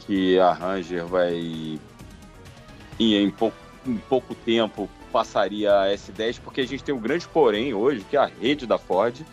que 0.00 0.38
a 0.38 0.52
Ranger 0.52 1.06
vai 1.06 1.34
em, 2.98 3.14
em, 3.14 3.30
pouco, 3.30 3.56
em 3.86 3.96
pouco 3.96 4.34
tempo 4.34 4.88
passaria 5.12 5.72
a 5.72 5.86
S10, 5.86 6.40
porque 6.42 6.60
a 6.60 6.66
gente 6.66 6.82
tem 6.82 6.94
um 6.94 7.00
grande 7.00 7.26
porém 7.28 7.72
hoje, 7.74 8.04
que 8.08 8.16
a 8.16 8.26
rede 8.26 8.66
da 8.66 8.76
Ford 8.76 9.24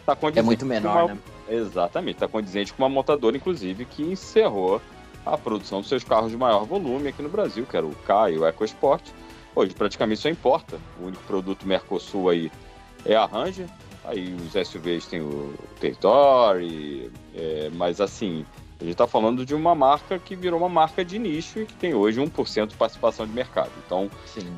está 0.00 0.14
condizente. 0.14 0.38
É 0.38 0.42
muito 0.42 0.66
menor, 0.66 1.04
uma... 1.04 1.14
né? 1.14 1.18
Exatamente, 1.48 2.16
está 2.16 2.28
condizente 2.28 2.72
com 2.72 2.82
uma 2.82 2.88
montadora, 2.88 3.36
inclusive, 3.36 3.84
que 3.86 4.02
encerrou 4.02 4.80
a 5.24 5.36
produção 5.36 5.80
dos 5.80 5.88
seus 5.88 6.04
carros 6.04 6.30
de 6.30 6.36
maior 6.36 6.64
volume 6.64 7.08
aqui 7.08 7.22
no 7.22 7.28
Brasil, 7.28 7.66
que 7.66 7.76
era 7.76 7.86
o 7.86 7.94
K 8.06 8.30
e 8.30 8.38
o 8.38 8.46
EcoSport. 8.46 9.02
Hoje 9.54 9.74
praticamente 9.74 10.20
só 10.20 10.28
importa. 10.28 10.78
O 11.00 11.06
único 11.06 11.22
produto 11.24 11.66
Mercosul 11.66 12.28
aí 12.28 12.52
é 13.04 13.16
a 13.16 13.26
Ranger. 13.26 13.66
Aí 14.08 14.34
os 14.34 14.68
SUVs 14.68 15.06
tem 15.06 15.20
o 15.20 15.54
Territory, 15.78 17.10
é, 17.34 17.70
mas 17.74 18.00
assim, 18.00 18.44
a 18.80 18.84
gente 18.84 18.92
está 18.92 19.06
falando 19.06 19.44
de 19.44 19.54
uma 19.54 19.74
marca 19.74 20.18
que 20.18 20.34
virou 20.34 20.58
uma 20.58 20.68
marca 20.68 21.04
de 21.04 21.18
nicho 21.18 21.60
e 21.60 21.66
que 21.66 21.74
tem 21.74 21.92
hoje 21.92 22.18
1% 22.18 22.68
de 22.68 22.74
participação 22.74 23.26
de 23.26 23.32
mercado. 23.32 23.70
Então, 23.84 24.10
Sim. 24.24 24.50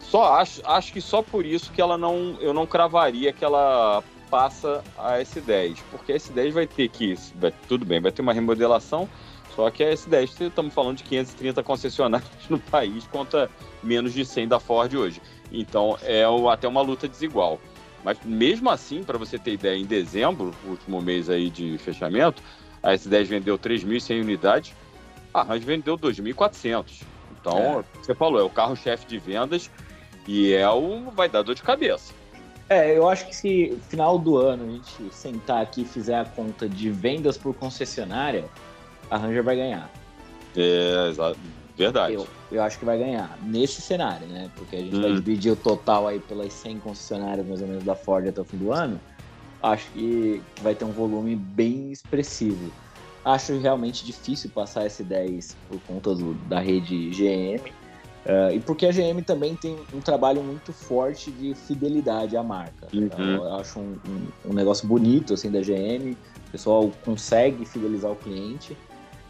só 0.00 0.34
acho, 0.34 0.60
acho 0.64 0.92
que 0.92 1.00
só 1.00 1.22
por 1.22 1.46
isso 1.46 1.70
que 1.70 1.80
ela 1.80 1.96
não, 1.96 2.36
eu 2.40 2.52
não 2.52 2.66
cravaria 2.66 3.32
que 3.32 3.44
ela 3.44 4.02
passa 4.28 4.82
a 4.98 5.18
S10, 5.18 5.76
porque 5.92 6.12
a 6.12 6.16
S10 6.16 6.50
vai 6.50 6.66
ter 6.66 6.88
que, 6.88 7.14
vai, 7.36 7.52
tudo 7.68 7.84
bem, 7.84 8.00
vai 8.00 8.10
ter 8.10 8.22
uma 8.22 8.32
remodelação, 8.32 9.08
só 9.54 9.70
que 9.70 9.84
a 9.84 9.92
S10, 9.92 10.48
estamos 10.48 10.74
falando 10.74 10.96
de 10.96 11.04
530 11.04 11.62
concessionários 11.62 12.30
no 12.50 12.58
país 12.58 13.06
contra 13.06 13.48
menos 13.80 14.12
de 14.12 14.24
100 14.24 14.48
da 14.48 14.58
Ford 14.58 14.92
hoje. 14.92 15.22
Então, 15.52 15.96
é 16.02 16.24
até 16.50 16.66
uma 16.66 16.80
luta 16.80 17.06
desigual. 17.06 17.60
Mas 18.04 18.18
mesmo 18.24 18.68
assim, 18.70 19.02
para 19.02 19.18
você 19.18 19.38
ter 19.38 19.52
ideia, 19.52 19.76
em 19.76 19.84
dezembro, 19.84 20.52
último 20.66 21.00
mês 21.00 21.30
aí 21.30 21.50
de 21.50 21.78
fechamento, 21.78 22.42
a 22.82 22.92
S10 22.92 23.24
vendeu 23.24 23.58
3.100 23.58 24.20
unidades, 24.20 24.74
a 25.32 25.42
Range 25.42 25.64
vendeu 25.64 25.96
2.400. 25.96 27.02
Então, 27.40 27.80
é. 27.80 27.84
você 28.00 28.14
falou, 28.14 28.40
é 28.40 28.42
o 28.42 28.50
carro-chefe 28.50 29.06
de 29.06 29.18
vendas 29.18 29.70
e 30.26 30.52
é 30.52 30.68
o 30.68 31.10
vai 31.10 31.28
dar 31.28 31.42
dor 31.42 31.54
de 31.54 31.62
cabeça. 31.62 32.12
É, 32.68 32.96
eu 32.96 33.08
acho 33.08 33.26
que 33.26 33.36
se 33.36 33.78
final 33.88 34.18
do 34.18 34.36
ano 34.36 34.64
a 34.64 34.70
gente 34.70 35.14
sentar 35.14 35.62
aqui 35.62 35.82
e 35.82 35.84
fizer 35.84 36.18
a 36.18 36.24
conta 36.24 36.68
de 36.68 36.90
vendas 36.90 37.36
por 37.36 37.54
concessionária, 37.54 38.44
a 39.10 39.16
Ranger 39.16 39.42
vai 39.42 39.56
ganhar. 39.56 39.90
É, 40.56 41.08
exato. 41.08 41.38
Verdade. 41.84 42.14
Eu, 42.14 42.26
eu 42.50 42.62
acho 42.62 42.78
que 42.78 42.84
vai 42.84 42.98
ganhar 42.98 43.38
nesse 43.42 43.80
cenário, 43.82 44.26
né? 44.26 44.50
Porque 44.56 44.76
a 44.76 44.78
gente 44.80 44.96
hum. 44.96 45.02
vai 45.02 45.12
dividir 45.12 45.52
o 45.52 45.56
total 45.56 46.08
aí 46.08 46.20
pelas 46.20 46.52
100 46.52 46.80
concessionárias 46.80 47.46
mais 47.46 47.60
ou 47.62 47.68
menos 47.68 47.84
da 47.84 47.94
Ford 47.94 48.26
até 48.26 48.40
o 48.40 48.44
fim 48.44 48.56
do 48.56 48.72
ano 48.72 49.00
acho 49.62 49.88
que 49.92 50.42
vai 50.60 50.74
ter 50.74 50.84
um 50.84 50.90
volume 50.90 51.36
bem 51.36 51.92
expressivo. 51.92 52.70
Acho 53.24 53.56
realmente 53.58 54.04
difícil 54.04 54.50
passar 54.50 54.84
S10 54.86 55.54
por 55.68 55.80
conta 55.82 56.14
do, 56.14 56.34
da 56.48 56.58
rede 56.58 57.10
GM. 57.10 57.60
Uh, 57.60 57.70
eh, 58.24 58.54
e 58.56 58.60
porque 58.60 58.86
a 58.86 58.90
GM 58.90 59.22
também 59.24 59.54
tem 59.54 59.76
um 59.94 60.00
trabalho 60.00 60.42
muito 60.42 60.72
forte 60.72 61.30
de 61.30 61.54
fidelidade 61.54 62.36
à 62.36 62.42
marca. 62.42 62.88
Uhum. 62.92 63.04
Então, 63.04 63.20
eu 63.20 63.54
acho 63.54 63.78
um, 63.78 63.96
um, 64.08 64.50
um, 64.50 64.52
negócio 64.52 64.88
bonito 64.88 65.34
assim 65.34 65.50
da 65.50 65.60
GM. 65.60 66.16
O 66.48 66.50
pessoal 66.50 66.90
consegue 67.04 67.64
fidelizar 67.64 68.10
o 68.10 68.16
cliente. 68.16 68.76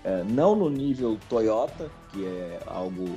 Uh, 0.04 0.24
não 0.32 0.56
no 0.56 0.68
nível 0.68 1.18
Toyota, 1.28 1.90
que 2.12 2.24
é 2.24 2.60
algo 2.66 3.08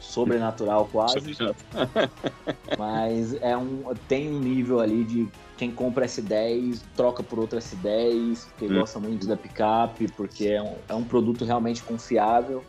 sobrenatural 0.00 0.88
quase. 0.90 1.18
mas 2.78 3.34
é 3.42 3.56
um, 3.56 3.82
tem 4.08 4.28
um 4.28 4.38
nível 4.38 4.80
ali 4.80 5.04
de 5.04 5.28
quem 5.56 5.70
compra 5.70 6.06
S10 6.06 6.82
troca 6.94 7.22
por 7.22 7.38
outra 7.38 7.58
S10, 7.58 8.46
porque 8.50 8.66
hum. 8.66 8.78
gosta 8.78 8.98
muito 8.98 9.26
da 9.26 9.36
picape, 9.36 10.08
porque 10.12 10.48
é 10.48 10.62
um, 10.62 10.74
é 10.88 10.94
um 10.94 11.04
produto 11.04 11.44
realmente 11.44 11.82
confiável, 11.82 12.62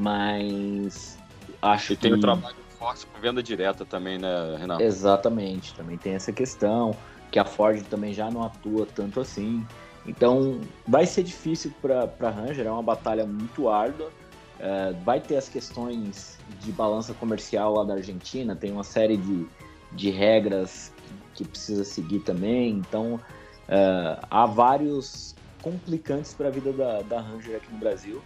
mas 0.00 1.18
acho 1.60 1.92
e 1.92 1.96
que... 1.96 2.02
tem 2.02 2.14
um 2.14 2.20
trabalho 2.20 2.56
forte 2.78 3.06
com 3.06 3.20
venda 3.20 3.42
direta 3.42 3.84
também, 3.84 4.18
né, 4.18 4.56
Renato? 4.58 4.82
Exatamente, 4.82 5.74
também 5.74 5.98
tem 5.98 6.14
essa 6.14 6.32
questão, 6.32 6.96
que 7.30 7.38
a 7.38 7.44
Ford 7.44 7.82
também 7.88 8.14
já 8.14 8.30
não 8.30 8.42
atua 8.42 8.86
tanto 8.86 9.20
assim. 9.20 9.66
Então, 10.10 10.60
vai 10.88 11.06
ser 11.06 11.22
difícil 11.22 11.72
para 11.80 12.30
Ranger, 12.30 12.66
é 12.66 12.70
uma 12.70 12.82
batalha 12.82 13.24
muito 13.24 13.68
árdua. 13.68 14.10
É, 14.58 14.92
vai 15.04 15.20
ter 15.20 15.36
as 15.36 15.48
questões 15.48 16.36
de 16.60 16.72
balança 16.72 17.14
comercial 17.14 17.74
lá 17.74 17.84
da 17.84 17.94
Argentina, 17.94 18.56
tem 18.56 18.72
uma 18.72 18.82
série 18.82 19.16
de, 19.16 19.46
de 19.92 20.10
regras 20.10 20.92
que 21.32 21.44
precisa 21.44 21.84
seguir 21.84 22.18
também. 22.20 22.70
Então, 22.70 23.14
uh, 23.14 24.26
há 24.28 24.46
vários 24.46 25.34
complicantes 25.62 26.34
para 26.34 26.48
a 26.48 26.50
vida 26.50 26.72
da, 26.72 27.02
da 27.02 27.20
Ranger 27.20 27.56
aqui 27.56 27.72
no 27.72 27.78
Brasil, 27.78 28.20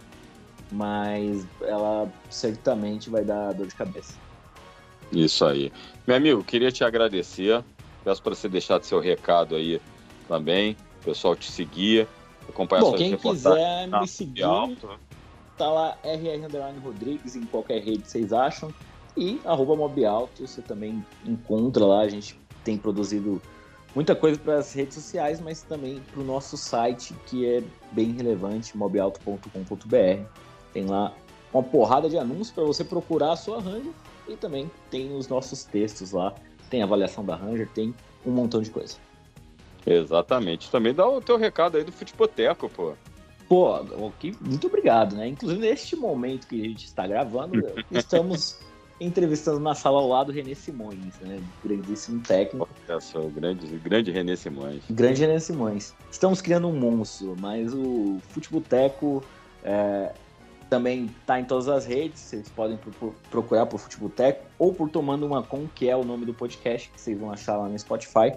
mas 0.71 1.45
ela 1.61 2.11
certamente 2.31 3.11
vai 3.11 3.23
dar 3.23 3.53
dor 3.53 3.67
de 3.67 3.75
cabeça. 3.75 4.15
Isso 5.11 5.45
aí. 5.45 5.71
Meu 6.07 6.17
amigo, 6.17 6.43
queria 6.43 6.71
te 6.71 6.83
agradecer. 6.83 7.63
Peço 8.03 8.23
para 8.23 8.33
você 8.33 8.49
deixar 8.49 8.83
seu 8.83 8.99
recado 8.99 9.55
aí 9.55 9.79
também, 10.27 10.75
o 11.05 11.13
pessoal 11.13 11.35
te 11.35 11.51
seguir, 11.51 12.07
acompanhar 12.49 12.81
Bom, 12.81 12.93
quem 12.93 13.15
quiser 13.15 13.87
me 13.87 14.07
seguir, 14.07 14.43
alto. 14.43 14.89
tá 15.55 15.69
lá 15.69 15.97
RR 16.03 16.47
Rodrigues 16.83 17.35
em 17.35 17.43
qualquer 17.45 17.81
rede 17.81 17.99
que 17.99 18.09
vocês 18.09 18.33
acham. 18.33 18.73
E 19.15 19.39
arroba 19.45 19.77
Mobialto, 19.77 20.45
você 20.45 20.61
também 20.61 21.05
encontra 21.25 21.85
lá, 21.85 22.01
a 22.01 22.09
gente 22.09 22.37
tem 22.65 22.77
produzido 22.77 23.41
muita 23.93 24.13
coisa 24.13 24.37
para 24.37 24.57
as 24.57 24.73
redes 24.73 24.95
sociais, 24.95 25.39
mas 25.39 25.61
também 25.61 26.01
para 26.11 26.21
o 26.21 26.25
nosso 26.25 26.57
site, 26.57 27.15
que 27.27 27.45
é 27.47 27.63
bem 27.93 28.11
relevante, 28.11 28.75
mobialto.com.br. 28.75 30.25
Tem 30.73 30.85
lá 30.85 31.13
uma 31.53 31.63
porrada 31.63 32.09
de 32.09 32.17
anúncios 32.17 32.51
para 32.51 32.65
você 32.65 32.83
procurar 32.83 33.31
a 33.31 33.35
sua 33.37 33.61
Ranger 33.61 33.93
e 34.27 34.35
também 34.35 34.69
tem 34.91 35.15
os 35.15 35.29
nossos 35.29 35.63
textos 35.63 36.11
lá, 36.11 36.35
tem 36.69 36.83
avaliação 36.83 37.23
da 37.23 37.35
Ranger, 37.35 37.69
tem 37.69 37.95
um 38.25 38.31
montão 38.31 38.61
de 38.61 38.69
coisa. 38.69 38.97
Exatamente. 39.85 40.69
Também 40.71 40.93
dá 40.93 41.07
o 41.07 41.21
teu 41.21 41.37
recado 41.37 41.77
aí 41.77 41.83
do 41.83 41.91
Futepoteco, 41.91 42.69
pô. 42.69 42.93
Pô, 43.47 43.79
muito 44.41 44.67
obrigado, 44.67 45.15
né? 45.15 45.27
Inclusive, 45.27 45.61
neste 45.61 45.95
momento 45.95 46.47
que 46.47 46.59
a 46.59 46.67
gente 46.67 46.85
está 46.85 47.05
gravando, 47.05 47.61
estamos 47.91 48.59
entrevistando 48.99 49.59
na 49.59 49.75
sala 49.75 49.99
ao 49.99 50.07
lado 50.07 50.31
René 50.31 50.55
Simões, 50.55 51.13
né? 51.21 51.39
Grandíssimo 51.63 52.21
técnico. 52.21 52.67
Essa, 52.87 53.19
o 53.19 53.29
grande, 53.29 53.67
grande 53.77 54.11
René 54.11 54.35
Simões. 54.35 54.81
Grande 54.89 55.21
René 55.21 55.39
Simões. 55.39 55.93
Estamos 56.09 56.41
criando 56.41 56.67
um 56.67 56.73
monstro, 56.73 57.35
mas 57.39 57.73
o 57.73 58.19
Futeboteco 58.29 59.23
é, 59.63 60.11
também 60.69 61.05
está 61.19 61.39
em 61.39 61.45
todas 61.45 61.67
as 61.67 61.85
redes. 61.85 62.21
Vocês 62.21 62.49
podem 62.49 62.79
procurar 63.29 63.65
por 63.65 63.79
Futeboteco 63.79 64.45
ou 64.57 64.73
por 64.73 64.89
Tomando 64.89 65.25
Uma 65.25 65.43
Com, 65.43 65.67
que 65.67 65.89
é 65.89 65.95
o 65.95 66.03
nome 66.03 66.25
do 66.25 66.33
podcast, 66.33 66.89
que 66.89 66.99
vocês 66.99 67.19
vão 67.19 67.31
achar 67.31 67.57
lá 67.57 67.67
no 67.67 67.77
Spotify. 67.77 68.33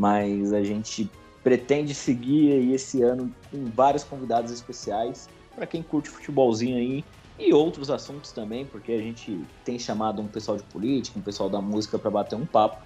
Mas 0.00 0.50
a 0.54 0.62
gente 0.62 1.10
pretende 1.44 1.94
seguir 1.94 2.52
aí 2.52 2.72
esse 2.72 3.02
ano 3.02 3.30
com 3.50 3.66
vários 3.66 4.02
convidados 4.02 4.50
especiais. 4.50 5.28
Para 5.54 5.66
quem 5.66 5.82
curte 5.82 6.08
futebolzinho 6.08 6.78
aí, 6.78 7.04
e 7.38 7.52
outros 7.52 7.90
assuntos 7.90 8.32
também, 8.32 8.64
porque 8.64 8.92
a 8.92 8.98
gente 8.98 9.38
tem 9.62 9.78
chamado 9.78 10.22
um 10.22 10.26
pessoal 10.26 10.56
de 10.56 10.62
política, 10.62 11.18
um 11.18 11.22
pessoal 11.22 11.50
da 11.50 11.60
música 11.60 11.98
para 11.98 12.10
bater 12.10 12.34
um 12.34 12.46
papo. 12.46 12.82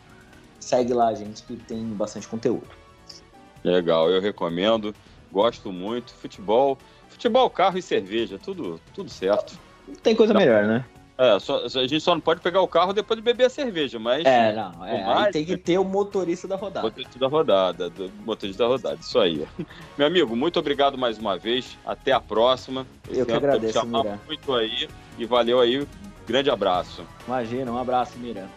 Segue 0.58 0.92
lá 0.92 1.08
a 1.08 1.14
gente 1.14 1.44
que 1.44 1.54
tem 1.54 1.84
bastante 1.84 2.26
conteúdo. 2.26 2.66
Legal, 3.62 4.10
eu 4.10 4.20
recomendo, 4.20 4.92
gosto 5.30 5.70
muito. 5.70 6.12
Futebol, 6.14 6.76
futebol, 7.08 7.48
carro 7.48 7.78
e 7.78 7.82
cerveja, 7.82 8.40
tudo, 8.40 8.80
tudo 8.92 9.08
certo. 9.08 9.56
Não 9.86 9.94
tem 9.94 10.16
coisa 10.16 10.34
melhor, 10.34 10.64
né? 10.64 10.84
É, 11.16 11.38
só, 11.38 11.64
a 11.64 11.68
gente 11.68 12.00
só 12.00 12.12
não 12.12 12.20
pode 12.20 12.40
pegar 12.40 12.60
o 12.60 12.66
carro 12.66 12.92
depois 12.92 13.16
de 13.16 13.22
beber 13.22 13.44
a 13.44 13.50
cerveja, 13.50 13.98
mas. 14.00 14.24
É, 14.24 14.52
não. 14.52 14.84
É, 14.84 15.04
mais, 15.04 15.32
tem 15.32 15.44
que 15.44 15.56
ter 15.56 15.78
o 15.78 15.84
motorista 15.84 16.48
da 16.48 16.56
rodada. 16.56 16.86
Motorista 16.86 17.18
da 17.18 17.28
rodada, 17.28 17.90
do, 17.90 18.10
motorista 18.24 18.64
da 18.64 18.68
rodada, 18.68 18.98
isso 19.00 19.18
aí. 19.20 19.46
Meu 19.96 20.08
amigo, 20.08 20.34
muito 20.34 20.58
obrigado 20.58 20.98
mais 20.98 21.16
uma 21.16 21.38
vez. 21.38 21.78
Até 21.86 22.10
a 22.10 22.20
próxima. 22.20 22.84
Esse 23.08 23.20
Eu 23.20 23.26
que 23.26 23.32
agradeço, 23.32 23.86
Mira. 23.86 24.18
Muito 24.26 24.52
aí 24.54 24.88
e 25.16 25.24
valeu 25.24 25.60
aí. 25.60 25.86
Grande 26.26 26.50
abraço. 26.50 27.04
Imagina, 27.28 27.70
um 27.70 27.78
abraço, 27.78 28.18
Mira. 28.18 28.48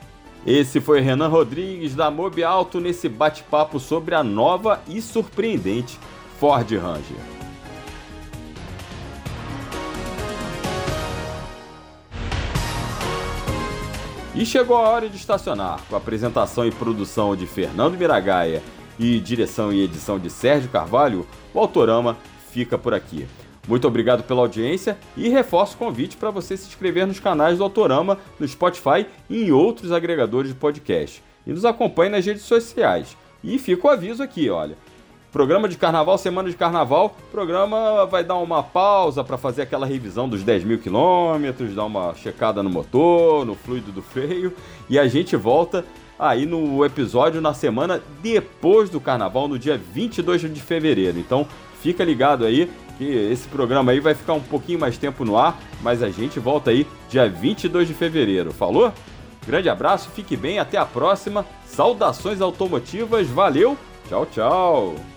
Esse 0.45 0.79
foi 0.79 1.01
Renan 1.01 1.27
Rodrigues 1.27 1.93
da 1.93 2.09
Mobi 2.09 2.43
Alto 2.43 2.79
nesse 2.79 3.07
bate-papo 3.07 3.79
sobre 3.79 4.15
a 4.15 4.23
nova 4.23 4.81
e 4.87 5.01
surpreendente 5.01 5.99
Ford 6.39 6.71
Ranger. 6.71 7.36
E 14.37 14.45
chegou 14.45 14.77
a 14.77 14.87
hora 14.87 15.09
de 15.09 15.17
estacionar, 15.17 15.81
com 15.89 15.95
apresentação 15.95 16.63
e 16.63 16.69
produção 16.69 17.35
de 17.35 17.47
Fernando 17.47 17.97
Miragaia 17.97 18.61
e 18.99 19.19
direção 19.19 19.73
e 19.73 19.81
edição 19.81 20.19
de 20.19 20.29
Sérgio 20.29 20.69
Carvalho, 20.69 21.25
o 21.55 21.59
Autorama 21.59 22.15
fica 22.51 22.77
por 22.77 22.93
aqui. 22.93 23.27
Muito 23.67 23.87
obrigado 23.87 24.21
pela 24.21 24.41
audiência 24.41 24.95
e 25.17 25.27
reforço 25.27 25.73
o 25.73 25.79
convite 25.79 26.17
para 26.17 26.29
você 26.29 26.55
se 26.55 26.67
inscrever 26.67 27.07
nos 27.07 27.19
canais 27.19 27.57
do 27.57 27.63
Autorama, 27.63 28.19
no 28.39 28.47
Spotify 28.47 29.07
e 29.27 29.45
em 29.45 29.51
outros 29.51 29.91
agregadores 29.91 30.51
de 30.51 30.55
podcast. 30.55 31.23
E 31.43 31.51
nos 31.51 31.65
acompanhe 31.65 32.11
nas 32.11 32.23
redes 32.23 32.43
sociais. 32.43 33.17
E 33.43 33.57
fica 33.57 33.87
o 33.87 33.89
aviso 33.89 34.21
aqui, 34.21 34.51
olha. 34.51 34.77
Programa 35.37 35.69
de 35.69 35.77
carnaval, 35.77 36.17
semana 36.17 36.49
de 36.49 36.55
carnaval, 36.55 37.15
programa 37.31 38.07
vai 38.07 38.23
dar 38.23 38.37
uma 38.37 38.63
pausa 38.63 39.23
para 39.23 39.37
fazer 39.37 39.61
aquela 39.61 39.85
revisão 39.85 40.27
dos 40.27 40.41
10 40.41 40.63
mil 40.63 40.79
quilômetros, 40.79 41.75
dar 41.75 41.85
uma 41.85 42.15
checada 42.15 42.63
no 42.63 42.71
motor, 42.71 43.45
no 43.45 43.53
fluido 43.53 43.91
do 43.91 44.01
freio, 44.01 44.51
e 44.89 44.97
a 44.97 45.07
gente 45.07 45.35
volta 45.35 45.85
aí 46.17 46.47
no 46.47 46.83
episódio 46.83 47.39
na 47.39 47.53
semana 47.53 48.01
depois 48.19 48.89
do 48.89 48.99
carnaval, 48.99 49.47
no 49.47 49.59
dia 49.59 49.77
22 49.77 50.51
de 50.51 50.59
fevereiro. 50.59 51.19
Então 51.19 51.45
fica 51.83 52.03
ligado 52.03 52.43
aí 52.43 52.67
que 52.97 53.05
esse 53.05 53.47
programa 53.47 53.91
aí 53.91 53.99
vai 53.99 54.15
ficar 54.15 54.33
um 54.33 54.41
pouquinho 54.41 54.79
mais 54.79 54.97
tempo 54.97 55.23
no 55.23 55.37
ar, 55.37 55.55
mas 55.83 56.01
a 56.01 56.09
gente 56.09 56.39
volta 56.39 56.71
aí 56.71 56.87
dia 57.11 57.29
22 57.29 57.87
de 57.87 57.93
fevereiro. 57.93 58.51
Falou? 58.51 58.91
Grande 59.45 59.69
abraço, 59.69 60.09
fique 60.15 60.35
bem, 60.35 60.57
até 60.57 60.79
a 60.79 60.85
próxima. 60.85 61.45
Saudações 61.63 62.41
automotivas, 62.41 63.27
valeu, 63.27 63.77
tchau, 64.09 64.25
tchau. 64.25 65.16